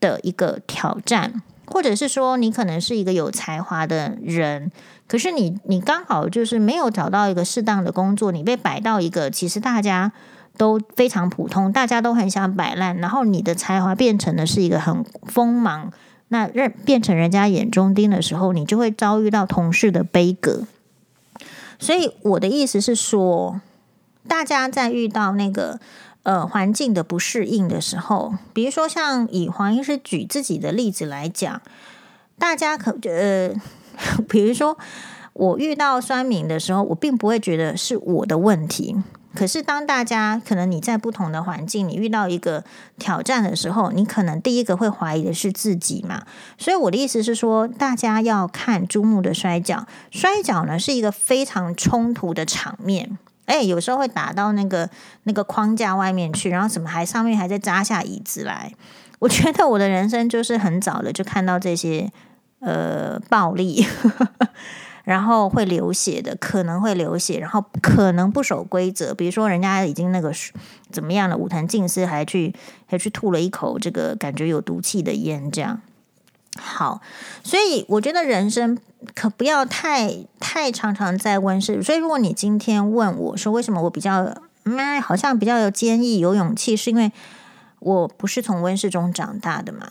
[0.00, 1.42] 的一个挑战。
[1.72, 4.72] 或者是说，你可能是一个有才华的人，
[5.06, 10.10] 可是你你刚好就是没有找到一个适当的工作，你被摆到一个其实大家
[10.56, 15.92] 都非常普通，大家都很想摆烂，然后你的才华变成的是一个很锋芒，
[16.26, 20.66] 那认变成人家眼中钉的时候，你就会遭遇到同事的杯葛。
[21.78, 23.60] 所以我的意思是说，
[24.26, 25.78] 大家在遇到那个。
[26.22, 31.62] 呃，环境的不适应的时候，比如说像以黄医师举自己的例子来讲，
[32.38, 33.54] 大家可呃，
[34.28, 34.76] 比如说
[35.32, 38.96] 我遇到酸敏的时候，我并不会觉得是我的问题。
[39.32, 42.64] 可是当大家可能你在不同的环境，你遇到一个
[42.98, 46.24] 挑战的时候，你可能第一个会怀疑的是自己嘛。
[46.58, 53.18] 所以我的意思是说，大家要看珠穆的摔角，摔角呢是一个非常冲突的场面。
[53.50, 54.88] 哎，有时候会打到那个
[55.24, 58.72] 那个框架外面去，然后怎么还上面还在扎下椅子来？
[59.18, 62.10] 我觉得我的人生就是很早的就看到这些
[62.60, 63.84] 呃暴力，
[65.04, 70.32] 然后会流血的，可能会流血，然后可能不守规则，比如说人家已经那个
[70.90, 72.54] 怎么样了，武藤敬司还去
[72.86, 75.80] 还去吐了一口这个感觉有毒气的烟，这样。
[76.58, 77.00] 好，
[77.44, 78.76] 所以我觉得人生
[79.14, 81.82] 可不要太太常常在温室。
[81.82, 84.34] 所以如果你今天问我说为什么我比较
[84.64, 87.12] 嗯，好像比较有坚毅、有勇气，是因为
[87.78, 89.88] 我不是从温室中长大的嘛，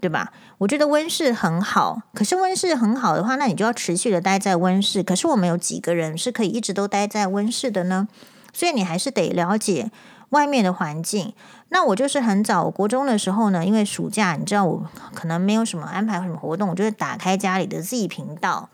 [0.00, 0.32] 对吧？
[0.58, 5.02] 我觉得温室很好，可是温室很好的话，那你就要持续的待在温室。
[5.02, 8.08] 可是我们有几个人是可以一直都待在温室的呢？
[8.52, 9.90] 所以你还是得了解
[10.34, 11.32] 外面的环境。
[11.70, 18.68] 那我就是很早，我国中的时候呢，因为暑假，你知道我可能没有什么安排什么活动，我就会打开家里的 Z 频道，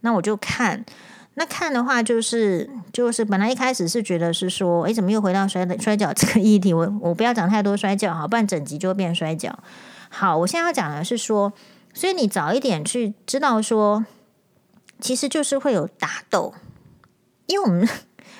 [0.00, 0.84] 那我就看。
[1.38, 6.72] 那看的话，就是就是本来一开始是觉得是说，诶，怎么又回到摔摔跤这个议题？
[6.72, 9.54] 我我不要讲太多摔跤哈，不然整集就会变摔跤。
[10.08, 11.52] 好，我现在要讲的是说，
[11.92, 14.06] 所以你早一点去知道说，
[14.98, 16.54] 其实就是会有打斗，
[17.46, 17.86] 因为我们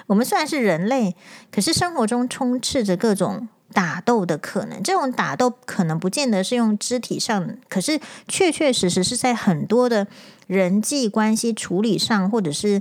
[0.06, 1.14] 我们虽然是人类，
[1.50, 3.48] 可是生活中充斥着各种。
[3.72, 10.06] 打斗的可能，这种打斗可能不见得是用肢体上，可是确确实实是在很多的
[10.46, 12.80] 人际关系处理上，或者是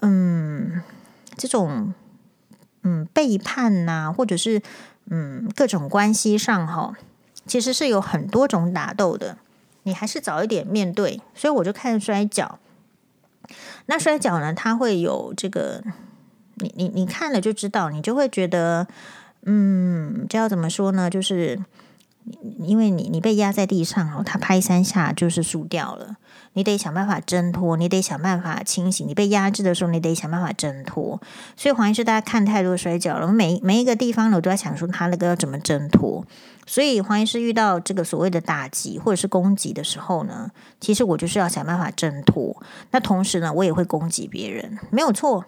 [0.00, 0.82] 嗯
[1.36, 1.94] 这种
[2.82, 4.60] 嗯背叛呐、或者是
[5.10, 6.92] 嗯各种关系上哈，
[7.46, 9.36] 其实是有很多种打斗的。
[9.84, 12.58] 你还是早一点面对，所以我就看摔角。
[13.86, 15.84] 那摔角呢，它会有这个，
[16.56, 18.86] 你你你看了就知道，你就会觉得。
[19.44, 21.10] 嗯，这要怎么说呢？
[21.10, 21.58] 就是
[22.60, 26.16] 因为你你被压在地上哦，他拍三下就是输掉了，
[26.52, 29.04] 你得想办法挣脱，你得想办法清醒。
[29.04, 31.20] 你被压制的时候，你得想办法挣脱。
[31.56, 36.24] 所以黄医师，大家看太多摔跤了，每每一个地方呢，我都在想说他那个要怎么挣脱。
[36.64, 42.62] 所以黄医师遇到这个所谓的打击或者是攻击的时候呢，其实我就是要想办法挣脱。
[42.92, 45.44] 那同时呢，我也会攻击别人，没有错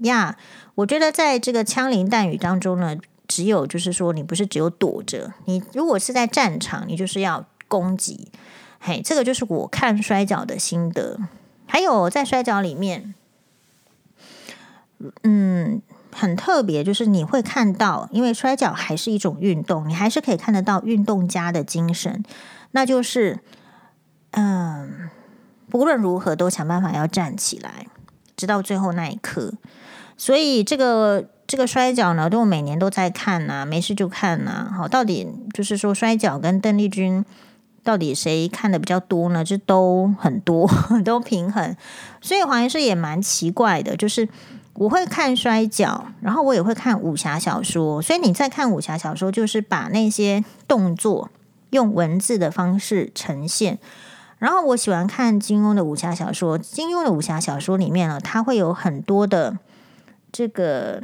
[0.00, 0.36] 呀。
[0.76, 2.96] 我觉得在这个枪林弹雨当中呢。
[3.28, 8.30] 只有就是说，你不是只有躲着，你如果是在战场，你就是要攻击。
[8.78, 11.18] 嘿，这个就是我看摔跤的心得。
[11.66, 13.14] 还有在摔跤里面，
[15.22, 15.80] 嗯，
[16.14, 22.22] 很特别，就是你会看到，因为摔跤还是一种运动，你还是可以看得到运动家的精神，
[22.72, 23.38] 那就是，
[24.32, 25.08] 嗯，
[25.70, 27.86] 不论如何都想办法要站起来，
[28.42, 29.54] 直到最后那一刻。
[30.16, 31.28] 所以这个。
[31.44, 34.74] 这个摔角呢，都我每年都在看呐、啊，没事就看呐、啊。
[34.74, 37.22] 好，到底就是说摔角跟邓丽君
[37.84, 39.44] 到底谁看的比较多呢？
[39.44, 40.66] 这都很多，
[41.04, 41.76] 都平衡。
[42.22, 44.26] 所以黄医师也蛮奇怪的，就是
[44.74, 48.00] 我会看摔角，然后我也会看武侠小说。
[48.00, 51.28] 所以你在看武侠小说，就是把那些动作
[51.70, 53.78] 用文字的方式呈现。
[54.42, 59.56] 然后我喜欢看金庸的武侠小说，金庸的武侠小说里面呢，它会有很多的
[60.32, 61.00] 这个。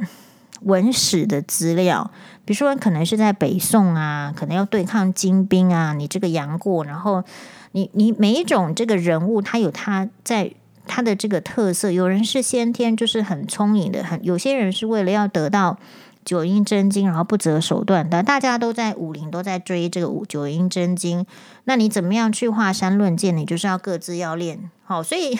[0.63, 2.11] 文史的资料，
[2.43, 7.23] 比如说可能是在北宋啊，可能要对抗金兵啊，你这个杨过，然后
[7.71, 10.51] 你你每一种这个人物，他有他在
[10.89, 15.77] 他的这个特色，有人是先天就是很聪颖的，很有些人是为了要得到
[16.25, 21.23] 九阴真经，然后不择手段的，大家都在武林都在追这个五九阴真经，
[21.65, 23.37] 那你怎么样去华山论剑？
[23.37, 25.37] 你就是要各自要练好，所以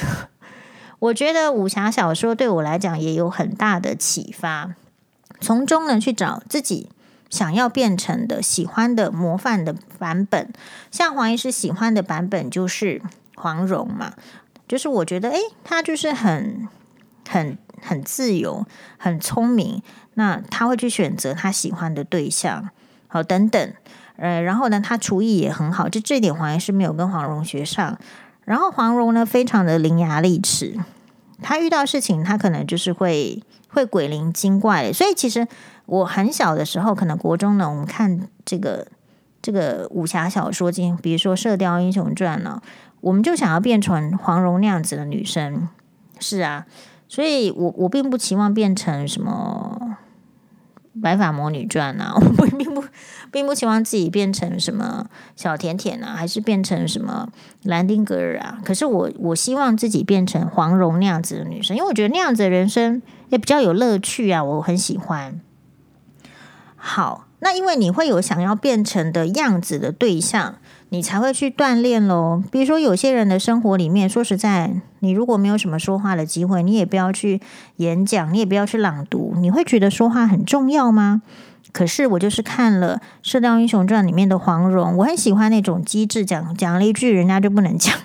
[0.99, 4.75] 我觉得武侠小说对我来讲也有很大的启发，
[5.41, 6.89] 从中呢去找自己
[7.29, 10.51] 想要变成的、喜欢的模范的版本。
[10.91, 13.01] 像黄医师喜欢的版本就是
[13.35, 14.13] 黄蓉嘛，
[14.69, 16.69] 就是我觉得诶，他就是很
[17.27, 17.57] 很。
[17.81, 18.65] 很自由，
[18.97, 19.81] 很聪明，
[20.15, 22.71] 那他会去选择他喜欢的对象，
[23.07, 23.73] 好等等，
[24.17, 27.97] 呃，然后呢，他厨艺也很好，就这点黄医师没有跟黄蓉学上。
[28.43, 30.77] 然后黄蓉呢，非常的伶牙俐齿，
[31.41, 34.91] 他遇到事情，他可能就是会会鬼灵精怪。
[34.91, 35.47] 所以其实
[35.85, 38.85] 我很小的时候，可能国中呢，我们看这个
[39.41, 42.61] 这个武侠小说，经比如说《射雕英雄传》呢，
[43.01, 45.67] 我们就想要变成黄蓉那样子的女生，
[46.19, 46.65] 是啊。
[47.07, 49.97] 所以我我并不期望变成什么
[51.01, 52.83] 白发魔女传啊， 我并不
[53.31, 57.29] 并不期望自己变成什么小甜甜啊，还是变成什么
[57.63, 58.59] 兰丁格尔啊。
[58.63, 65.41] 可是我我希望自己变成黄蓉那样子的女生，因为我觉得那样子的人生也比较有乐趣啊，我很喜欢。
[66.75, 70.59] 好，那因为你会有想要变成的样子的对象。
[70.91, 72.43] 你才会去锻炼喽。
[72.51, 77.39] 比如说，有些人的生活里面，说实在，你如果没有什么说话的机会，你也不要去
[77.75, 79.35] 演讲，你也不要去朗读。
[79.37, 81.21] 你会觉得说话很重要吗？
[81.71, 87.95] 可是我就是看了《射雕英雄传》里面的黄蓉，我很喜欢那种机智讲讲了一句人家就不能讲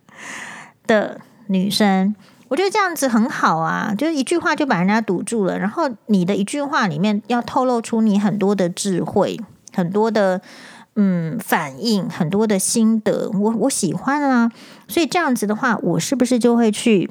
[0.86, 2.16] 的女生。
[2.48, 5.58] 我觉得这样子很好啊，就是一句话就把人家堵住了。
[5.58, 9.38] 然后你的一句话里面要透露出你很多的智慧，
[9.74, 10.40] 很多的。
[10.96, 14.50] 嗯，反应很多的心得，我我喜欢啊，
[14.88, 17.10] 所以这样子的话，我是不是就会去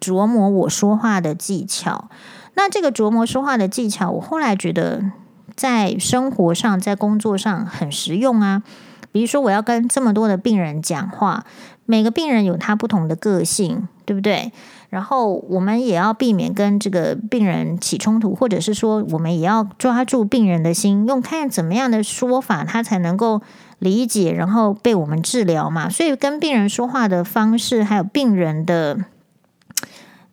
[0.00, 2.08] 琢磨我说话的技巧？
[2.54, 5.02] 那这个琢磨说话的技巧，我后来觉得
[5.56, 8.62] 在生活上、在工作上很实用啊。
[9.10, 11.44] 比如说，我要跟这么多的病人讲话，
[11.86, 14.52] 每个病人有他不同的个性，对不对？
[14.94, 23.42] 然后我们也要避免跟这个病人起冲突，或者是说，我们也要抓住病人的心，用看怎么样的说法他才能够
[23.80, 25.88] 理解，然后被我们治疗嘛。
[25.88, 28.98] 所以跟病人说话的方式，还有病人的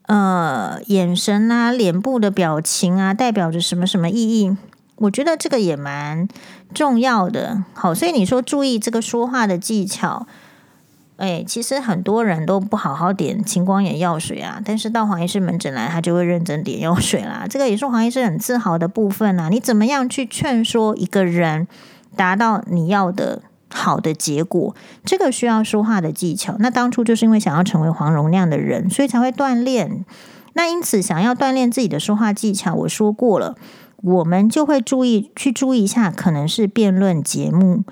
[0.06, 4.56] 呃眼神啊、脸部的表情啊，代表着什么什么意义？
[4.98, 6.28] 我觉得这个也蛮
[6.72, 7.64] 重要的。
[7.74, 10.28] 好，所以你说注意这个说话的技巧。
[11.22, 17.46] 哎，其实很多人都不好好点青光眼药水啊，但是到黄医师门诊来，他就会认真点药水啦。
[17.48, 19.48] 这个也是黄医师很自豪的部分啊。
[19.48, 21.68] 你怎么样去劝说一个人
[22.16, 24.76] 达到你要的好的结果？
[25.06, 26.56] 这个需要说话的技巧。
[26.58, 30.04] 那当初就是因为想要成为黄蓉那样的人，所以才会锻炼。
[30.54, 33.56] 那因此想要锻炼自己的说话技巧，我说过了，
[33.98, 37.84] 我们就会注意去注意一下，可能是辩论节目，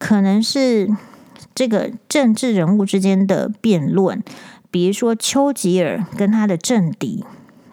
[0.00, 0.90] 可能是。
[1.62, 4.20] 这个政治人物之间的辩论，
[4.72, 7.24] 比如说丘吉尔跟他的政敌，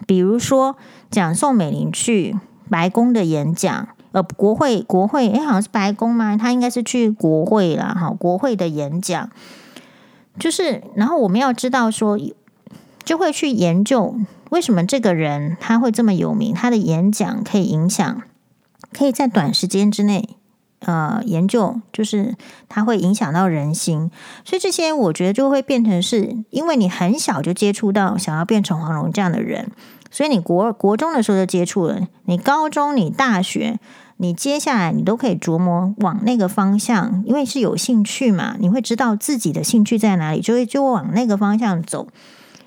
[0.06, 0.76] 比如说
[1.10, 2.38] 讲宋美龄去
[2.70, 6.38] 白宫的演讲，呃，国会国会，哎，好像是白宫吗？
[6.38, 9.32] 他应该是去国会啦，哈，国会的演讲，
[10.38, 12.16] 就是，然后我们要知道说，
[13.04, 14.14] 就会去研究
[14.52, 18.22] 为什么这个人他会这么有名，他的演讲可以影响，
[18.94, 20.30] 可以在短时间之内。
[20.80, 22.36] 呃，研究就是
[22.70, 24.10] 它会影响到人心，
[24.46, 29.72] 所以这些我觉得就会变成是，因为你很小就接触到想要变成黄蓉这样的人，
[30.10, 33.78] 所以你国国中的时候就接触了，你高中、你大学，
[34.18, 42.08] 你接下来你都可以琢磨往那个方向，因为是有兴趣嘛，你会知道自己的兴趣在哪里，就会就往那个方向走。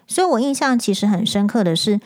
[0.07, 1.99] 所以我印象其实很深刻的是，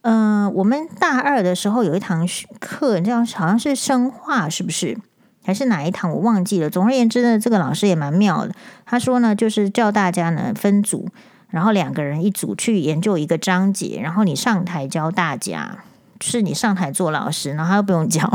[0.00, 2.26] 嗯、呃，我们大二的时候有一堂
[2.58, 4.98] 课，这样好像是生化，是不是？
[5.44, 6.70] 还是哪一堂我忘记了。
[6.70, 8.54] 总而言之呢，这个老师也蛮妙的。
[8.86, 11.08] 他说呢，就是叫大家呢分组，
[11.50, 15.78] 然后两个人一组去研究一个章节，然后你上台教大家，
[16.20, 18.30] 是你上台做老师，然后他又不用教。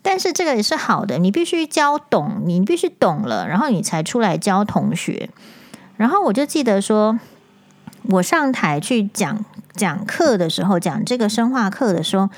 [0.00, 5.28] 但是这个也是好的，你必须教懂，你必须懂了，然后你才出来教同学。
[5.96, 7.18] 然后我就记得说，
[8.04, 12.30] 我上台去讲讲课的时候，讲这个生化课的时候。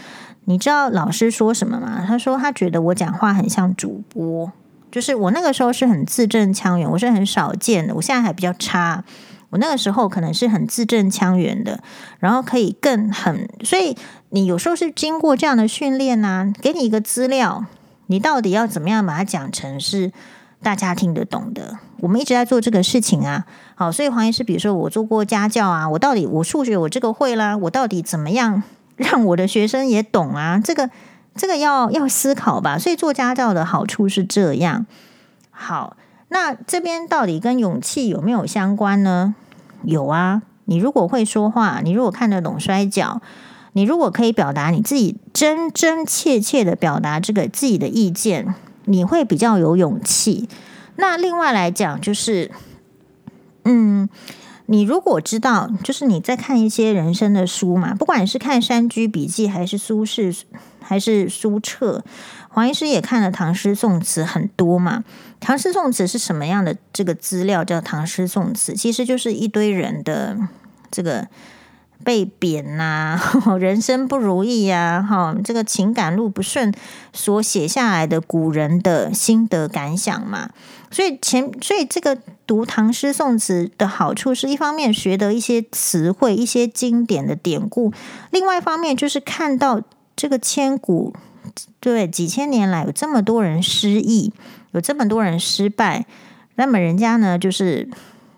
[0.48, 2.04] 你知道老师说什么吗？
[2.06, 4.50] 他说他觉得我讲话很像主播，
[4.92, 7.94] 就是我那个时候是很字正腔圆，我是很少见的。
[7.96, 9.02] 我现在还比较差，
[9.50, 11.80] 我那个时候可能是很字正腔圆的，
[12.20, 13.48] 然后可以更很。
[13.64, 13.96] 所以
[14.30, 17.64] 你有时候是经过这样的训练啊，给你一个资料，
[18.06, 20.12] 你到底要怎么样把它讲成是
[20.62, 21.78] 大家听得懂的？
[21.98, 23.44] 我们一直在做这个事情啊。
[23.74, 28.62] 好，所以黄医师，比如说我做过家教啊，我到底我数学我这个会啦，我到底怎么样？
[28.96, 30.60] 让我的学生也懂啊？
[30.62, 30.90] 这个
[31.34, 32.78] 这个要要思考吧。
[32.78, 34.86] 所以做家教的好处是这样。
[35.50, 35.96] 好，
[36.28, 39.34] 那这边到底跟勇气有没有相关呢？
[39.82, 40.42] 有啊。
[40.68, 43.20] 你如果会说话，你如果看得懂摔跤，
[43.74, 48.52] 你如果可以表达你自己真真切切的表达这个自己的意见，
[48.86, 50.48] 你会比较有勇气。
[50.96, 52.50] 那另外来讲，就是，
[53.64, 54.08] 嗯，
[54.66, 60.42] 你如果知道，就是你在看一些人生的书嘛，不管是看《山居笔记》还是苏轼，
[60.80, 62.04] 还是苏澈，
[62.48, 65.04] 黄医师也看了唐诗宋词很多嘛。
[65.40, 67.64] 唐诗宋词是什么样的这个资料？
[67.64, 70.36] 叫唐诗宋词，其实就是一堆人的
[70.90, 71.28] 这个。
[72.06, 73.20] 被贬呐、
[73.58, 76.72] 人生不如意呀，哈，这个情感路不顺，
[77.12, 80.50] 所写下来的古人的心得感想嘛。
[80.88, 87.90] 所以前，所以这个读唐诗宋词的好处，是一方面学得一些词汇、一些经典的典故；
[88.30, 89.82] 另外一方面，就是看到
[90.14, 91.12] 这个千古，
[91.80, 94.32] 对，几千年来有这么多人失意，
[94.70, 96.06] 有这么多人失败，
[96.54, 97.88] 那么人家呢，就是。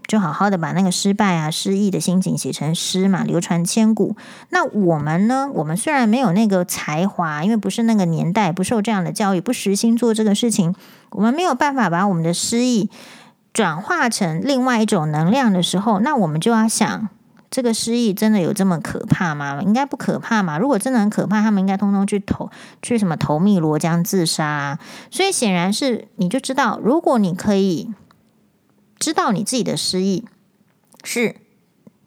[0.09, 4.17] 就好好的把那个失败啊、失意的心情写成诗嘛，流传千古。
[4.49, 5.51] 那我们呢？
[5.53, 10.75] 我们虽然没有那个才华，因为不是那个年代，不受这样的教育，不实心做这个事情，
[11.11, 12.89] 我们没有办法把我们的失意
[13.53, 17.11] 转化成另外一种能量的时候，那我们就要想，
[17.51, 19.61] 这个失意真的有这么可怕吗？
[19.63, 20.59] 应该不可怕嘛。
[20.59, 22.51] 如果真的很可怕，他们应该通通去投
[22.81, 24.79] 去什么投汨罗江自杀啊。
[25.11, 27.93] 所以显然是你就知道，如果你可以。
[29.09, 30.23] 知道你自己的失意
[31.03, 31.37] 是，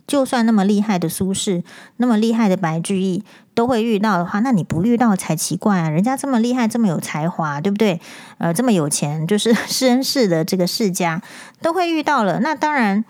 [0.05, 1.63] 就算那么厉害的苏轼，
[1.97, 3.23] 那么厉害的白居易
[3.55, 5.89] 都会遇到的话，那你不遇到才奇怪啊！
[5.89, 7.99] 人家这么厉害，这么有才华，对不对？
[8.37, 11.23] 呃，这么有钱，就是施恩氏的这个世家
[11.59, 13.03] 都会遇到了，那当然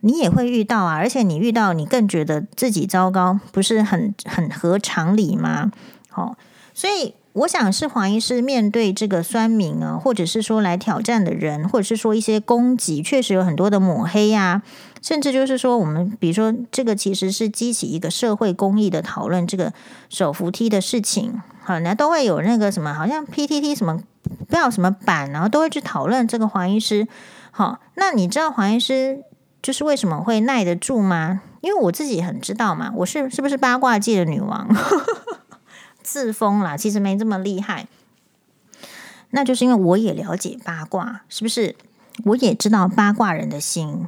[0.00, 0.96] 你也会遇到啊！
[0.96, 5.72] 而且你遇到，你更觉得自己糟糕，不是很很合常理吗？
[6.10, 6.36] 好，
[6.74, 7.14] 所以。
[7.34, 14.62] 我想是黄医师面对这个酸民啊，或者是说来挑战的人，或者是说一些攻击，确实有很多的抹黑呀，
[15.00, 19.72] 甚至就是说我们比如说这个其实是激起一个社会公益的讨论，这个
[20.10, 27.08] 手扶梯的事情，好，那都会有那个什么，好像 PTT 什么不知道什么版，然后都会去讨论这个黄医师。
[27.50, 29.20] 好，那你知道黄医师
[29.62, 31.40] 就是为什么会耐得住吗？
[31.62, 34.68] 因为我自己很知道嘛，我是是不是八卦界的女王？
[36.12, 37.86] 自封啦，其实没这么厉害，
[39.30, 41.74] 那就是因为我也了解八卦，是不是？
[42.24, 44.06] 我也知道八卦人的心，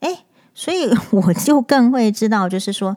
[0.00, 2.96] 诶，所以我就更会知道，就是说，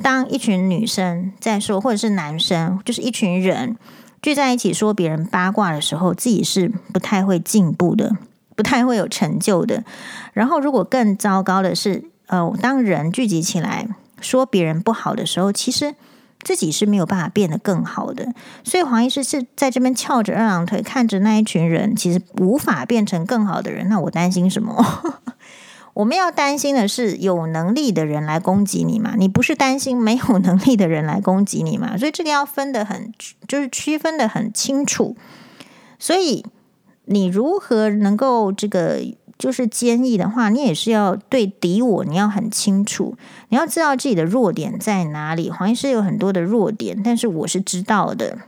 [0.00, 3.76] 当一群女生在说，或者是男生，就是一群人
[4.22, 8.16] 聚在一起说别人八卦的时候，自己是不太会进步的，
[8.56, 9.84] 不太会有成就的。
[10.32, 13.86] 然后，如果更糟糕的是，呃，当人聚集起来
[14.22, 15.94] 说别人不好的时候，其实。
[16.42, 18.32] 自己是没有办法变得更好的，
[18.64, 23.88] 所以黄医师是在这边翘着二郎腿，看着那一群人其实无法变成更好的人。
[23.88, 24.84] 那我担心什么？
[25.92, 29.14] 我们要担心的是有能力的人来攻击你嘛？
[29.18, 31.96] 你不是担心没有能力的人来攻击你嘛？
[31.98, 33.12] 所以这个要分得很，
[33.46, 35.16] 就是区分得很清楚。
[35.98, 36.44] 所以
[37.04, 39.00] 你如何能够这个？
[39.40, 43.16] 就是坚毅的话，你也是要对敌我，你要很清楚，
[43.48, 45.50] 你要知道自己的弱点在哪里。
[45.50, 48.38] 黄医师有很多的弱点，但是我是知道的。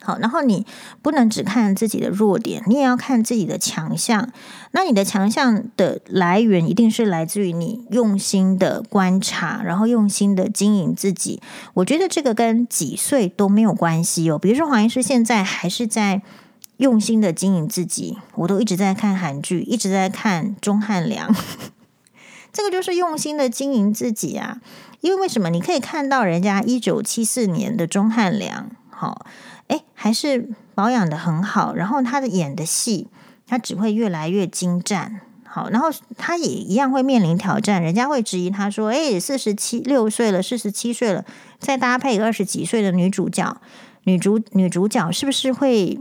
[0.00, 0.66] 好，然后你
[1.02, 4.32] 不能只看自己的弱点，你也要看自己的强项。
[4.72, 11.42] 那你的强项的来源一定是来自于你用心的观察，然后用心的经营自己。
[11.74, 14.38] 我觉得这个跟几岁都没有关系哦。
[14.38, 16.22] 比如说黄医师现在还是在。
[16.78, 21.32] 用心的经营自己，我都一直在看韩剧，一直在看钟汉良，
[22.52, 24.60] 这个就是用心的经营自己啊。
[25.00, 25.50] 因为为什么？
[25.50, 29.26] 你可以看到人家一九七四年的钟汉良，好，
[29.68, 33.08] 诶，还是保养得很好，然后他的演的戏，
[33.46, 41.24] 他只会越来越精湛，好，然后他也一样会面临挑战，人家会质疑他说，诶，四十七六岁了，四十七岁了，
[41.58, 43.60] 再搭配一个二十几岁的女主角，
[44.04, 46.00] 女主女主角是不是会？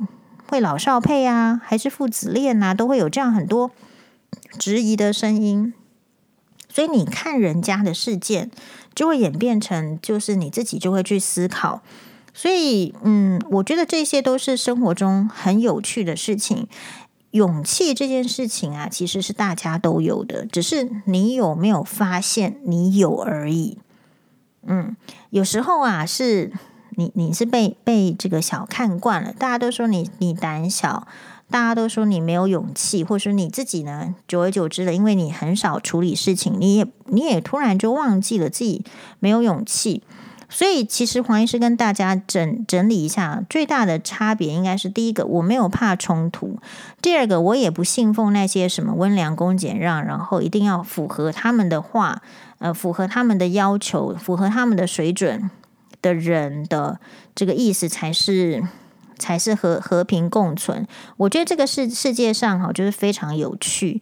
[0.54, 3.72] 会老少配啊，还是父子恋啊，都会有这样很多
[4.60, 5.74] 质疑的声音。
[6.70, 8.51] 所以你看人家的事件，
[8.93, 11.82] 就会演变成就是你自己就会去思考。
[12.36, 16.68] 所以，嗯，我觉得这些都是生活中很有趣的事情。
[17.32, 23.80] 勇气这件事情啊，其实是大家都有的，只是你有没有发现你有而已。
[24.68, 24.95] 嗯，
[25.32, 26.54] 有时候啊是。
[26.96, 31.08] 你你是被被这个小看惯了，大家都说你你胆小，
[31.50, 38.84] 大家都说你没有勇气，或者说你自己呢，久而久之的，因为你很少处理事情，你也你也突然就忘记了自己
[39.20, 40.04] 没有勇气，
[40.50, 46.60] 所以，其实黄医师跟大家整整理一下，最大的差别应该是：第一个，我没有怕冲突；
[47.02, 52.22] 第二个，我也不信奉那些什么温良恭俭让，然后一定要符合他们的话，
[52.60, 55.50] 呃，符合他们的要求，符合他们的水准。
[56.04, 56.99] 的人的
[57.34, 58.62] 这个意思才是
[59.18, 60.86] 才是和和平共存。
[61.18, 63.99] 我觉得这个世世界上哈，就是非常有趣。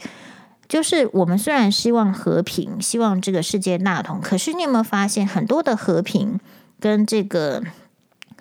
[0.67, 6.39] 就是我们虽然希望和平，希望这个世界大同，可是你有没有发现，很多的和平
[6.79, 7.61] 跟这个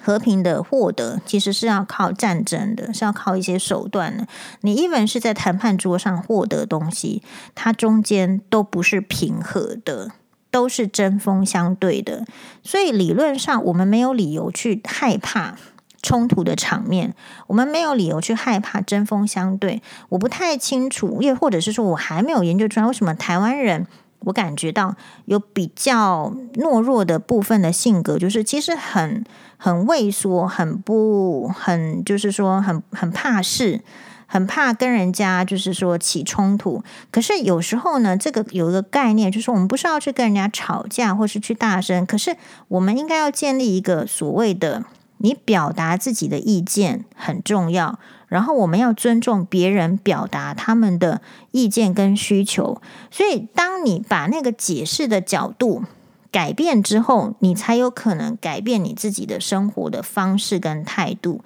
[0.01, 4.29] 和平的获得，其实是要靠战争的，是要靠一些手段的。
[4.61, 7.21] 你 even 是在谈判桌上获得东西，
[7.57, 10.13] 它中间都不是平和的，
[10.51, 12.25] 都是针锋相对的。
[12.63, 15.57] 所以理论上，我们没有理由去害怕。
[16.03, 17.15] 冲突的场面，
[17.47, 19.83] 我们没有理由去害怕针锋相对。
[20.09, 23.87] 我不太清楚，又或者是说我还没有研究出来，为什么台湾人
[24.21, 24.97] 我感觉到
[25.27, 29.23] 有比较懦弱的部分的性格，就是其实很
[29.59, 33.83] 很畏缩，很不很就是说很很怕事，
[34.33, 36.85] 很怕跟人家就是说起冲突。
[37.11, 42.37] 可是有时候呢，这个有一个概念，就是我们不是要去跟人家吵架，或是去大声，可是
[42.69, 44.85] 我们应该要建立一个所谓的。
[45.23, 51.21] 你表达自己的意见很重要，然后我们要尊重别人表达他们的
[51.51, 52.81] 意见跟需求。
[53.11, 55.85] 所以，当你把那个解释的角度
[56.33, 61.43] 改变之后，你才有可能改变你自己的生活的方式跟态度。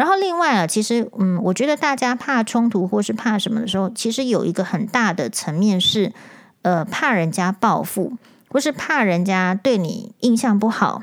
[0.00, 6.14] 然后，另外啊，其实，嗯，我觉得大家怕冲突或是怕什么的时候，其实有一个很大的层面是，
[6.62, 8.14] 呃，怕人家报复，
[8.48, 11.02] 或是怕人家对你印象不好。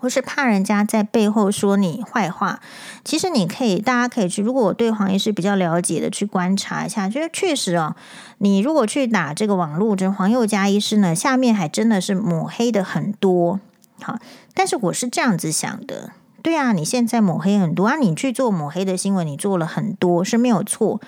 [0.00, 2.60] 或是怕人家在背后说你坏话，
[3.02, 4.40] 其实你可以，大家可以去。
[4.40, 7.96] 如果我对黄医师比较了解的，去观察一下，就是确实哦，
[8.38, 13.58] 你如果去打这个网络，这黄宥嘉医师呢，下面还真的是抹黑的很多。
[14.00, 14.18] 好，
[14.54, 16.12] 但是我是这样子想的，
[16.48, 20.98] 对啊，你现在抹黑很多啊，你去做抹黑的新闻，你做了很多是没有错。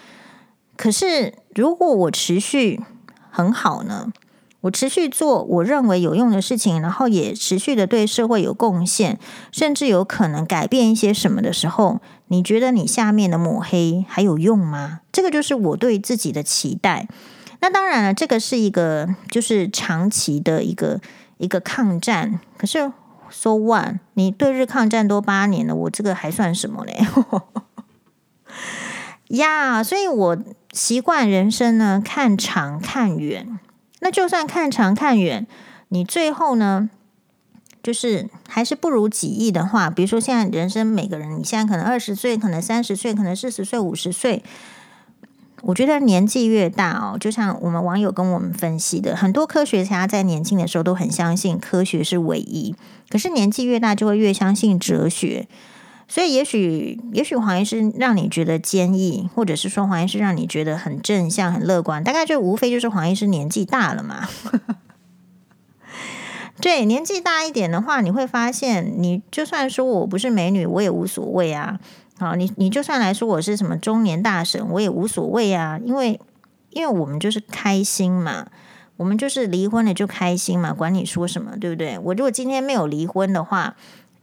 [0.77, 2.79] 可是如果我持续
[3.31, 4.13] 很好呢？
[4.61, 9.19] 我持续做我认为有用的事情，然后也持续的对社会有贡献，
[9.51, 15.01] 甚至有可能改变一些什么的时候，你觉得你下面的抹黑还有用吗？
[15.11, 17.09] 这个就是我对自己的期待。
[17.63, 21.01] 那当然了，这个是一个就是长期的一个
[21.39, 22.39] 一个抗战。
[22.59, 22.93] 可是
[23.31, 23.97] ，so what？
[24.15, 27.07] 你对日抗战都八年了，我这个还算什么嘞？
[29.37, 30.39] 呀，所以我
[30.73, 33.59] 习惯人生呢，看长看远。
[34.01, 35.47] 那就算看长看远，
[35.89, 36.91] 你最后呢，
[37.83, 44.43] 就是还是不如己意的话，比如说现在人生每个人，你现在可能二十岁，可能三十岁，可能四十岁、五十岁，
[45.63, 52.75] 我觉得年纪越大哦，就像我们网友跟我们分析的，很多科学家在年轻的时候都很相信科学是唯一，
[53.09, 55.47] 可是年纪越大就会越相信哲学。
[56.09, 64.29] 所以也许，也许黄医师让你觉得坚毅，或者是说黄医师让你觉得很正向、很乐观，大概就无非就是黄医师年纪大了嘛。
[66.61, 71.79] 对，年纪大一点的话，你会发现，你就算说我不是美女，我也无所谓啊。
[72.21, 76.21] 好，你你就算来说我是什么中年大神，我也无所谓啊，因为
[76.71, 78.47] 因为我们就是开心嘛，
[78.97, 81.99] 我们就是离婚了就开心嘛，管你说什么，对不对？
[81.99, 83.75] 我如果今天没有离婚的话。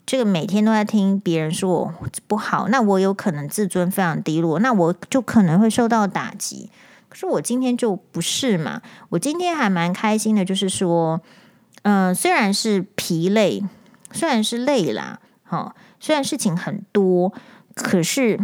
[0.10, 1.94] 这个每天都在听别人说我
[2.28, 6.70] 不好，那我有可能自尊非常低落，那我就可能会受到打击。
[7.10, 11.20] 可是我今天就不是嘛，我今天还蛮开心的，就是说，
[11.82, 13.62] 嗯、虽然是疲累，
[14.14, 17.34] 虽然是累啦，好，虽然事情很多，
[17.78, 18.40] 可是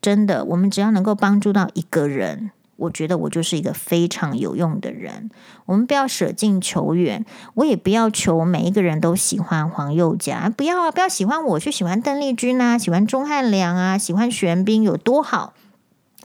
[0.00, 2.50] 真的，我们只要能够帮助到一个人。
[2.78, 5.30] 我觉得我就是一个非常有用的人。
[5.64, 15.54] 我们不要舍近求远，我也不要求每一个人都喜欢黄宥嘉，不要啊，不要喜欢我，去喜欢邓丽君啊，喜欢钟汉良啊，喜欢玄彬有多好？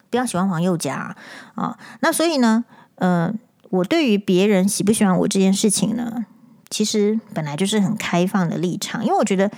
[0.10, 1.16] 不要喜欢黄宥嘉啊，
[1.56, 1.80] 啊！
[2.02, 2.66] 那所以呢，
[2.96, 3.34] 呃，
[3.70, 6.26] 我对于别人喜不喜欢我这件事情呢，
[6.70, 9.50] 其实本来就是很开放的立场，因为我觉得。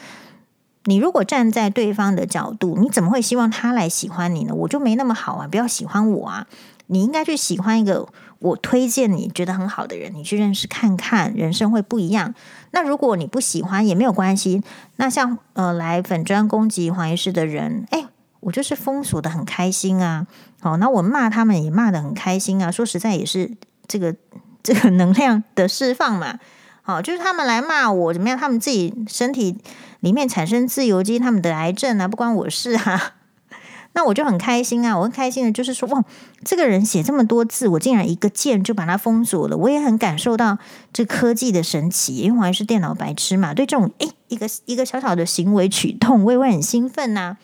[0.86, 4.54] 你如果站在对方的角度，你怎么会希望他来喜欢你呢？
[4.54, 6.48] 我就没那么好啊，不要喜欢我啊！
[6.88, 8.08] 你应该去喜欢一个
[8.40, 12.36] 我推荐你觉得很好的人，你去认识看看，人生会不一样。
[12.72, 14.62] 那如果你不喜欢也没有关系。
[14.98, 18.06] 那像呃来粉砖攻击黄医师的人，哎，
[18.42, 20.28] 我就是封锁的很开心啊。
[20.60, 22.70] 好，那我骂他们也骂得很开心啊。
[22.70, 23.50] 说实在也是
[23.88, 24.14] 这个
[24.62, 26.38] 这个能量的释放嘛。
[26.82, 28.38] 好，就是他们来骂我怎么样？
[28.38, 29.58] 他们自己身体
[30.04, 33.14] 里面产生自由基，他们得癌症啊，不关我事啊。
[33.96, 34.98] 那我就很开心啊！
[34.98, 36.04] 我很开心的就是说，哇，
[36.44, 39.56] 这个人写这么多字，我竟然一个键就把它封锁了。
[39.56, 40.58] 我也很感受到
[40.92, 43.54] 这科技的神奇，因为我还是电脑白痴嘛。
[43.54, 47.38] 对这种诶，一个一个小小的行为举动，我也会很兴奋呐、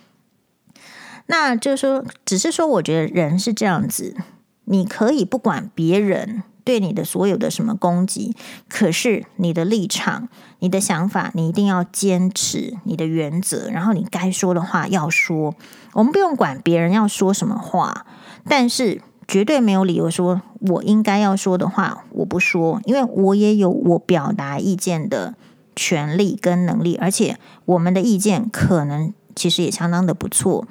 [1.28, 4.18] 那就是说，只是说，我觉得人是这样子，
[4.66, 6.44] 你可以不管别人。
[6.70, 8.36] 对你的所有的什么攻击，
[8.68, 15.56] 可是你的立场、你的想法，你一定要坚持你的原则，然后你该说的话要说。
[15.94, 18.06] 我们不用管别人要说什么话，
[18.48, 25.34] 但是绝对没有理由说我应该要说的话我不说，因为我也有我表达意见的
[25.76, 30.68] 权利跟能力，而且我们的意见可能其实也相当的不错。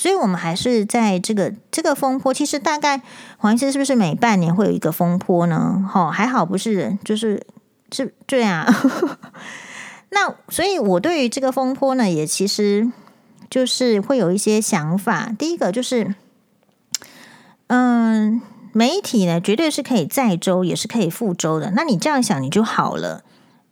[0.00, 2.32] 所以，我们还是在这个这个风波。
[2.32, 3.02] 其实，大概
[3.36, 5.86] 黄医师是不是每半年会有一个风波呢？
[5.92, 7.46] 哈，还好不是，就是
[7.92, 8.66] 是这样。
[10.08, 12.90] 那所以，我对于这个风波呢，也其实
[13.50, 15.30] 就是会有一些想法。
[15.38, 16.14] 第一个就是，
[17.66, 18.40] 嗯，
[18.72, 21.72] 媒体呢，绝对是可以载舟，也是可以覆舟的。
[21.72, 23.22] 那你这样想，你就好了。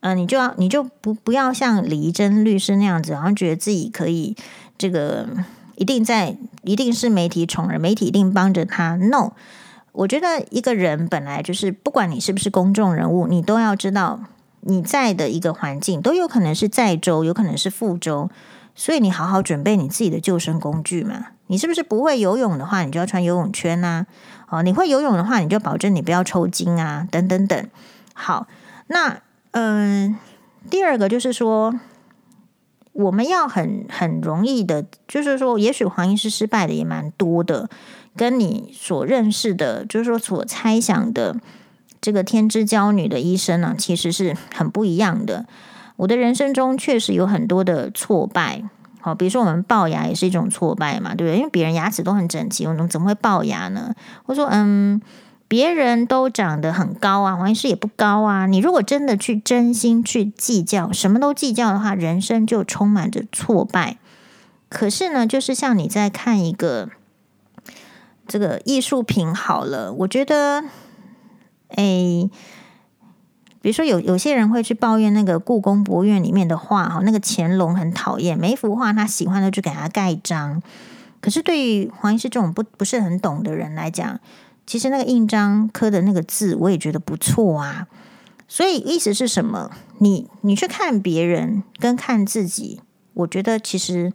[0.01, 4.37] 嗯，你就要，你就不不要像李怡贞律师那样子，好像觉得自己可以
[4.76, 5.26] 这个。
[5.79, 8.97] 一定在，一定是媒体宠儿，媒体一定帮着他。
[8.97, 9.31] No，
[9.93, 14.18] 我觉得一个人本来就是，不管你是不是公众人物，你都要知道
[14.62, 18.29] 你在的一个环境都有可能是在州，有可能是覆舟，
[18.74, 21.26] 所以你好好准备你自己的救生工具嘛。
[21.47, 24.05] 你是不是不会游泳的话，你就要穿游泳圈呐。
[24.49, 27.68] 哦，你会游泳的话，你就保证你不要抽筋啊，等等等。
[28.14, 28.49] 好，
[28.89, 29.20] 那
[29.53, 30.18] 嗯，
[30.68, 31.79] 第二个就是说。
[32.99, 37.71] 我们要很很容易的，就是说，也许黄医师失败的也蛮多的，
[38.17, 41.37] 跟你所认识的，就是说所猜想的
[42.01, 45.47] 这个天之娇女的医生呢，其实是很不一样的。
[45.95, 48.65] 我的人生中确实有很多的挫败，
[49.01, 51.39] 好，比如说我们龅牙也是一种挫败嘛，对不对？
[51.39, 53.95] 因为别人牙齿都很整齐，我们怎么会龅牙呢？
[54.27, 55.01] 我说，嗯。
[55.49, 58.45] 别人都长得很高啊，黄医师也不高啊。
[58.47, 63.97] 你如果真的去真心去计较，什么都计较的话，人生就充满着挫败。
[64.69, 66.91] 可是呢，就是像你在看一个
[68.27, 70.65] 这个艺术品好了，我觉得，
[71.71, 72.29] 哎，
[73.63, 80.63] 比如说有有些人会去抱怨那个故宫博物院里面的画哈，那个乾隆很讨厌，每一幅画他喜欢的就给他盖章。
[81.23, 84.21] 可是对于黄医师这种不不是很懂的人来讲，
[84.69, 87.89] 其实那个印章刻的那个字，我也觉得不错啊。
[88.47, 89.71] 所以意思是什么？
[89.97, 92.83] 你你去看别人跟看自己，
[93.14, 94.12] 我觉得其实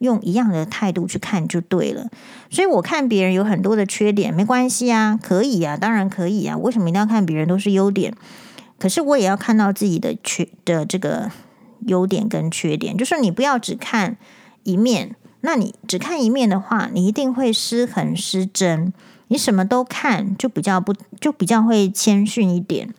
[0.00, 2.08] 用一样的态度去看就对了。
[2.50, 6.56] 所以我看别人有很多的缺点，没关系啊，可以啊，当然可以啊。
[6.56, 8.12] 为什么一定要看别人都是优点？
[8.76, 11.30] 可是我也要看到自己的缺的这个
[11.86, 12.96] 优点跟缺点。
[12.96, 14.16] 就是你不要只看
[14.64, 18.92] 一面，那你只看一面的话，你一定会失衡失真。
[19.30, 22.92] 你什么都看，就比较不，就比较会谦逊一点。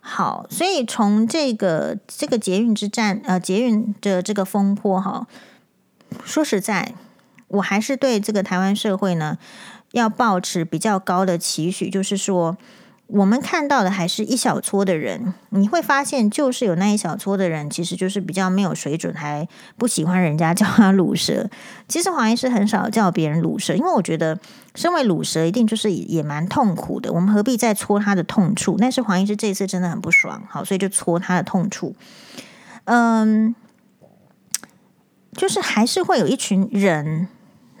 [0.00, 5.26] 好，所以从这个这个捷运之战，呃，捷运的这个风波，哈，
[6.24, 6.94] 说实在，
[7.48, 9.36] 我还是对这个台湾社会呢，
[9.92, 12.56] 要抱持比较高的期许，就是说。
[13.12, 21.50] 我们看到的还是一小撮的人，你会发现，就是有那一小撮的人，其实就是比较没有水准，还不喜欢人家叫他鲁蛇。
[21.88, 24.38] 其实黄医师很少叫别人鲁蛇，因为我觉得
[24.74, 27.12] 身为乳蛇一定就是也蛮痛苦的。
[27.12, 28.76] 我们何必再戳他的痛处？
[28.78, 31.94] 但是黄医师这次真的很不爽，好，所以就戳他的痛处。
[32.84, 33.54] 嗯，
[35.32, 37.28] 就是还是会有一群人，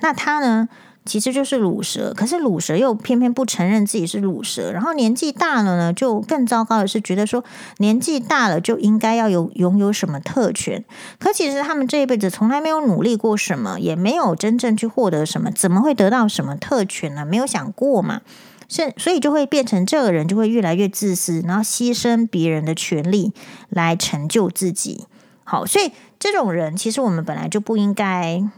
[0.00, 0.68] 那他呢？
[1.10, 7.42] 其实就是鲁蛇，可是鲁蛇又偏偏不承认自己是鲁蛇，然后年纪大了呢，就更糟糕的是觉得说
[7.78, 10.84] 年纪大了就应该要有拥有什么特权，
[11.18, 17.26] 可其实他们这一辈子从来没有努力过什么，也没有真正去获得什么，怎么会得到什么特权呢？
[17.26, 18.20] 没有想过嘛，
[18.68, 23.32] 是所以就会变成这个人就会越来越自私，然后牺牲别人的权利
[23.68, 25.06] 来成就自己。
[25.42, 25.90] 好，所以
[26.20, 28.48] 这种人其实我们本来就不应该。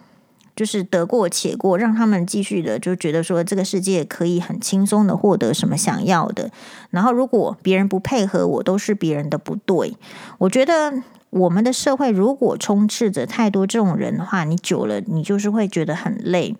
[0.54, 6.50] 就是得过且过，让他们继续的就觉得说这个世界可以很轻松的获得什么想要的。
[6.90, 9.96] 然后如果别人不配合我，都是别人的不对。
[10.36, 10.92] 我觉得
[11.30, 16.54] 我们的社会如果充斥着太多这种人的话，你久了你就是会觉得很累。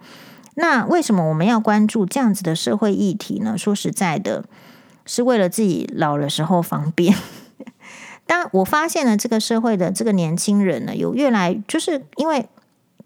[0.55, 3.59] 那为什么我们要关注这样子的社会议题呢？
[3.59, 4.45] 说实在的，
[5.05, 7.15] 是为了自己老的时候方便。
[8.27, 12.49] 当我发现了这个社会的这个年轻人呢，有越来就是因为。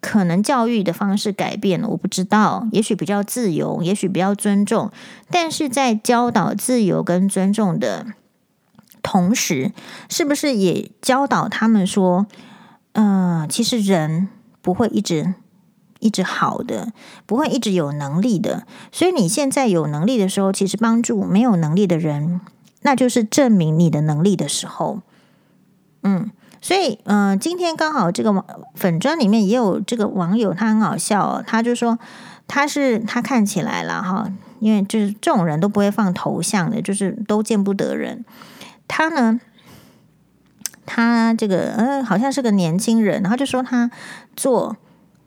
[0.01, 2.69] 可能教育的方式改变了，我不知道。
[2.73, 4.91] 也许比较自由，也许比较尊重，
[5.31, 8.07] 但是在教导自由跟尊重的
[9.03, 9.73] 同时，
[10.09, 12.27] 是不是也教导他们说，
[12.93, 14.29] 嗯、其实人
[14.63, 15.35] 不会一直
[16.01, 16.93] 一直好的，
[17.25, 18.67] 不会一直有能力的。
[18.93, 22.41] 所以你现在有能力的时候，其实帮助没有能力的人，
[22.83, 25.01] 那就是证明你的能力的时候。
[26.03, 26.31] 嗯，
[26.67, 28.45] 所以嗯、今天刚好这个网
[28.75, 31.97] 粉专里面也有这个网友，他很好笑哦，他就说
[32.49, 38.25] 他是他看起来了哈，因为就是这种人都不会放头像的，就是都见不得人。
[38.89, 39.41] 他呢，
[40.85, 43.89] 他这个呃好像是个年轻人，然后就说他
[44.35, 44.77] 坐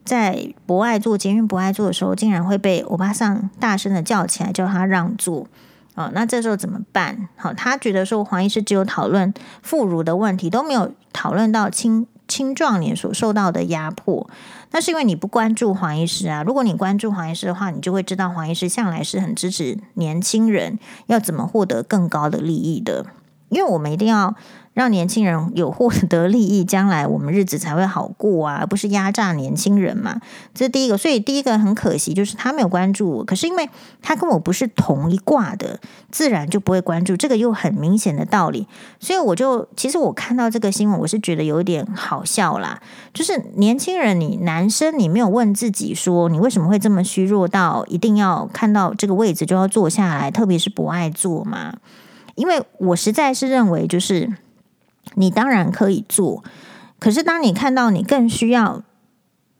[0.03, 5.47] 在博爱做捷运博爱做的时候，竟然会被欧巴桑大声的叫起来，叫他让座。
[5.99, 7.27] 哦，那这时候怎么办？
[7.35, 14.29] 好，他觉得说黄医师只有讨论妇孺的问题，都没有讨论到青青壮年所受到的压迫。
[14.71, 16.41] 那是因为你不关注黄医师啊。
[16.41, 23.05] 如果你关注黄医师的话，你就会知道黄医师向来是很支持年轻人要怎么获得更高的利益的。
[23.49, 24.33] 因为我们一定要。
[24.79, 30.21] 让年轻人有获得利益，将来我们日子才会好过啊，而不是压榨年轻人嘛。
[30.53, 33.25] 这是第一个，所以第一个很可惜，就是他没有关注我。
[33.25, 33.69] 可是因为
[34.01, 37.17] 他跟我不是同一挂的，自然就不会关注。
[37.17, 38.69] 这个又很明显的道理，
[39.01, 42.81] 所以我就其实我看到这个新闻，我是觉得有点好笑啦。
[43.13, 51.73] 就是年轻人，你男生你没有问自己说，你为什么会这么虚弱到一定要看到这个位置就要坐下来，特别是不爱坐嘛？
[52.35, 54.31] 因为我实在是认为就是。
[55.15, 56.43] 你当然可以做，
[56.99, 58.83] 可是当你看到你更需要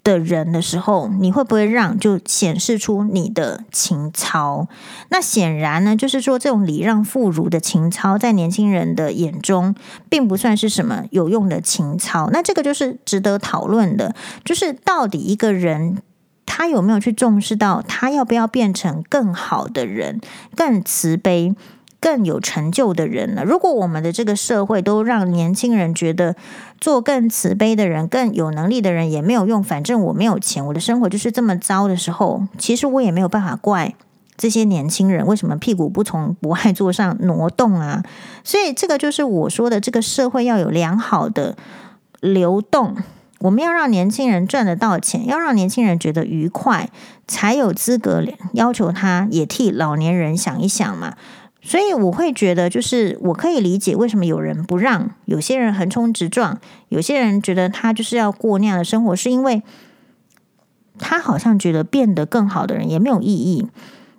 [0.03, 1.99] 的人的时候，你会不会让？
[1.99, 4.67] 就显示出你的情操。
[5.09, 9.75] 那显然呢，就是说这种礼让妇孺的情操，在年轻人的眼中，
[10.09, 12.29] 并不算是什么有用的情操。
[12.31, 16.01] 那这个就是值得讨论的，就是到底一个人
[16.45, 20.21] 他有没有去重视到，他要不要变成更好的人，
[20.55, 21.53] 更慈悲。
[22.01, 23.43] 更有成就的人了。
[23.43, 26.35] 如果我们的这个社会都让年轻人觉得
[26.79, 33.93] 做更慈悲的人、更有能力的人也没有用，反正我没有钱，我的生活就是这么糟的时候，其实我也没有办法怪
[34.37, 38.01] 这些年轻人为什么屁股不从博爱座上挪动啊。
[38.43, 41.57] 所以这个就是我说的，这个社会要有良好的
[42.21, 42.95] 流动，
[43.39, 46.89] 我们要让年轻人赚得到钱，要让年轻人觉得愉快，
[47.27, 48.23] 才有资格
[48.53, 51.15] 要求他也替老年人想一想嘛。
[51.69, 59.61] 所以我会觉得，就是我可以理解为什么有人不让，有些人横冲直撞，有些人觉得他就是要过那样的生活，是因为
[60.97, 63.67] 他好像觉得变得更好的人也没有意义。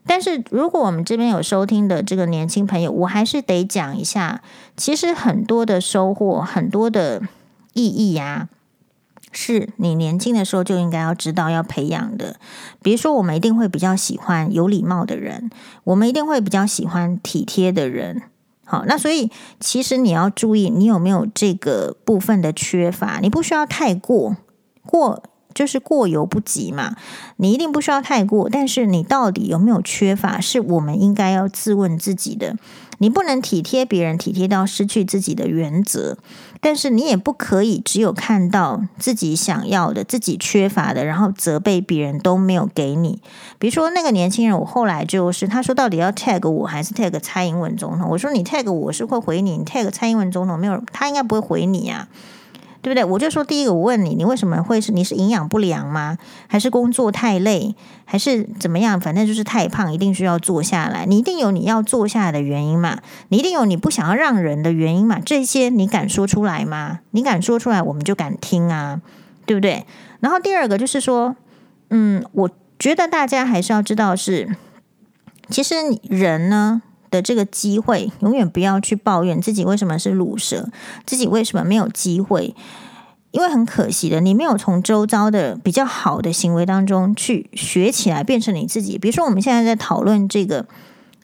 [0.06, 4.42] 但是如果我们这边有收听的这个年轻朋友，我还是得讲一下，
[4.76, 7.20] 其实很多的收获，很多的
[7.72, 8.59] 意义呀、啊。
[9.32, 12.36] 是你年轻的时候就应该要知道要培养的，
[12.82, 15.50] 比如说我们一定会比较喜欢有礼貌的人，
[15.84, 18.22] 我们一定会比较喜欢体贴的人。
[18.64, 23.18] 好，那所以其实你要注意，你有没有这个部分的缺乏？
[23.20, 24.36] 你不需要太过
[24.86, 25.22] 过，
[25.52, 26.94] 就是过犹不及嘛。
[27.36, 30.40] 你一定不需要太过，但是你到底有没有缺乏？
[30.40, 32.56] 是我们应该要自问自己的。
[32.98, 36.18] 你不能体贴别人，体贴到失去自己的原则。
[36.60, 43.20] 但是你也不可以只有看到自己想要的、自己缺乏的，然后责备别人都没有给你。
[43.58, 48.10] 比如说那个年轻人，我后来就是他说到底要 tag 我还是 tag 蔡英文总统？
[48.10, 52.08] 我说你 tag 我是会回你，你 tag 蔡英文总统没有，他应该不会回你呀。
[52.82, 53.04] 对不对？
[53.04, 54.90] 我就说第一个，我问你，你为什么会是？
[54.92, 56.16] 你是营养不良吗？
[56.46, 57.74] 还是工作太累？
[58.06, 58.98] 还是怎么样？
[58.98, 61.04] 反正就是太胖，一定需要坐下来。
[61.06, 62.98] 你一定有你要坐下来的原因嘛？
[63.28, 65.20] 你一定有你不想要让人的原因嘛？
[65.24, 67.00] 这些你敢说出来吗？
[67.10, 69.00] 你敢说出来，我们就敢听啊，
[69.44, 69.84] 对不对？
[70.20, 71.36] 然后第二个就是说，
[71.90, 74.56] 嗯，我觉得大家还是要知道是，
[75.50, 76.82] 其实人呢。
[77.10, 80.68] 的这个机会，永远不要去抱怨自己为什么是鲁蛇，
[81.04, 82.54] 自己为什么没有机会，
[83.30, 88.98] 因为很可惜的，你没有从周遭的比较好的行为当中去学起来，变成你自己。
[88.98, 90.66] 比如说，我们现在在讨论这个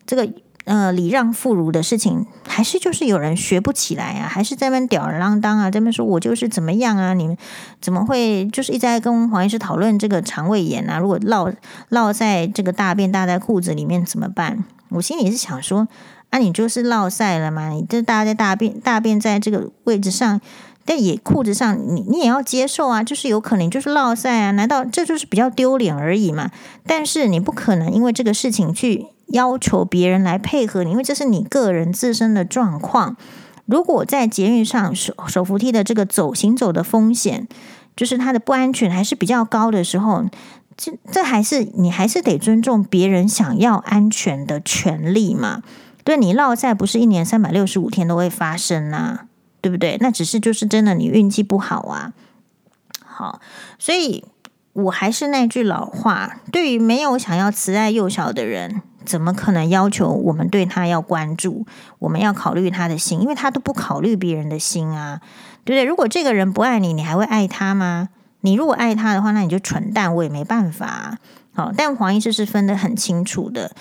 [0.05, 0.29] 这个
[0.65, 7.37] 呃礼让妇孺的事情，还是就是有人学不起来啊，还是在那边吊儿郎当啊，在那边说我就是怎么样啊，你们
[7.81, 10.99] 怎么会就是一直在跟黄医师讨论这个肠胃炎啊？
[10.99, 11.51] 如果落
[11.89, 14.65] 落在这个大便大在裤子里面怎么办？
[14.89, 15.87] 我心里是想说，
[16.29, 17.69] 啊，你就是落赛了嘛？
[17.69, 20.39] 你这大家在大便大便在这个位置上，
[20.85, 24.51] 但也裤子上，你你也要接受啊，就是有可能就是落赛啊？
[24.51, 26.51] 难道这就是比较丢脸而已嘛？
[26.85, 33.15] 但是你不可能因为这个事情去要求别人来配合你，因为这是你个人自身的状况。
[33.65, 37.47] 如果在捷运上手手扶梯的这个走行走的风险，
[37.95, 40.25] 就是它的不安全还是比较高的时候。
[40.77, 45.63] 这这还是你还是得尊重别人想要安全的权利嘛？
[46.03, 49.25] 对，你落在不是一年三百六十五天都会发生啊，
[49.59, 49.97] 对不对？
[49.99, 52.13] 那只是就是真的你运气不好啊。
[53.03, 53.41] 好，
[53.79, 54.23] 所以
[54.73, 61.65] 我还是那句老话，对于没有想要慈爱幼小的人，怎么可能要求我们对他要关注？
[61.97, 65.19] 我们要考虑他的心，因为他都不考虑别人的心啊，
[65.65, 65.83] 对不对？
[65.83, 68.09] 如果这个人不爱你，你还会爱他吗？
[68.41, 71.17] 你如果爱他的话，那你就蠢蛋，我也没办法。
[71.53, 73.71] 好，但黄医师是分得很清楚的，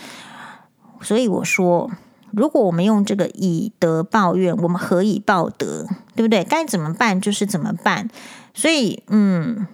[1.02, 1.90] 所以我说，
[2.30, 5.86] 如果我们用这个以德报怨，我们何以报德？
[6.14, 6.42] 对不对？
[6.42, 8.09] 该怎么办就是怎么办。
[8.54, 9.66] 所以，嗯，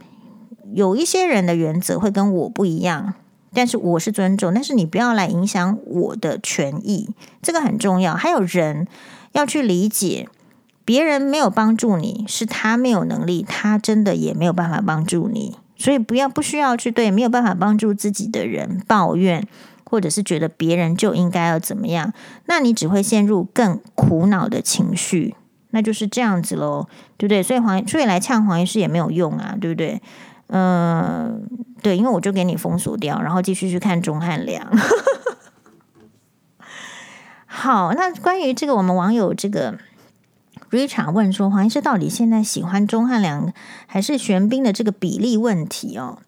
[0.74, 3.14] 有一些人的原则会跟我不一样，
[3.54, 8.16] 但是我是尊重，但是你不要来影响我的权益，这个很重要。
[8.16, 8.88] 还有人
[9.30, 10.28] 要去理解。
[10.84, 19.46] 别人没有帮助你，是他没有能力，他真的也没有办法帮助你，所以不要不需要去对没有办法帮助自己的人抱怨，
[19.84, 22.12] 或者是觉得别人就应该要怎么样，
[22.46, 25.36] 那你只会陷入更苦恼的情绪，
[25.70, 27.40] 那就是这样子喽，对不对？
[27.42, 30.02] 所以黄，所以来呛黄医师也没有用啊，对不对？
[30.48, 31.48] 嗯、
[31.80, 34.66] 对，因为我就给你封锁掉，然后继续去看钟汉良。
[37.46, 39.78] 好，那关于这个，我们网友这个。
[40.72, 43.52] Richard 问说：“黄医师到底现在喜欢钟汉良
[43.86, 46.20] 还是玄彬的这个比例问题哦？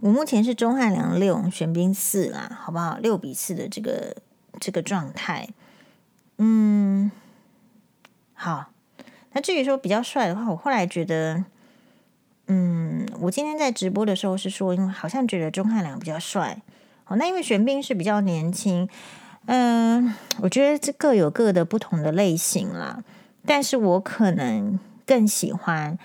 [0.00, 2.96] 我目前是钟汉良六，玄彬四啦，好不好？
[2.96, 4.16] 六比四的这个
[4.58, 5.50] 这个状态。
[6.38, 7.12] 嗯，
[8.32, 8.70] 好。
[9.34, 11.44] 那至于说比较帅的话，我后来觉得，
[12.46, 16.62] 嗯，我今天在直播的时候是说，因为好像觉得钟汉良比较帅。
[17.06, 18.88] 哦，那因为玄彬是比较年轻。”
[19.46, 23.02] 嗯，我觉得这各有各的不同的类型啦，
[23.44, 25.98] 但是我可能更喜欢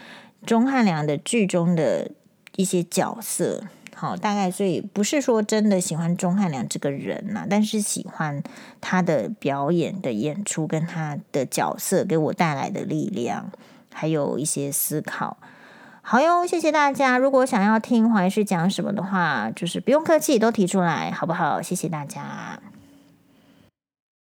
[0.45, 2.09] 钟汉良的剧中的
[2.55, 3.63] 一些角色，
[3.95, 8.41] 好，大概所以不是说真的喜欢钟汉良这个人呐，但是喜欢
[8.81, 13.51] 他的表演的演出跟他的角色给我带来的力量，
[13.93, 15.37] 还有一些思考。
[16.01, 17.17] 好哟，谢谢大家。
[17.17, 21.61] 如果想要听黄医师讲什么的话，就是不用客气，都提出来，好不好？
[21.61, 22.59] 谢谢大家。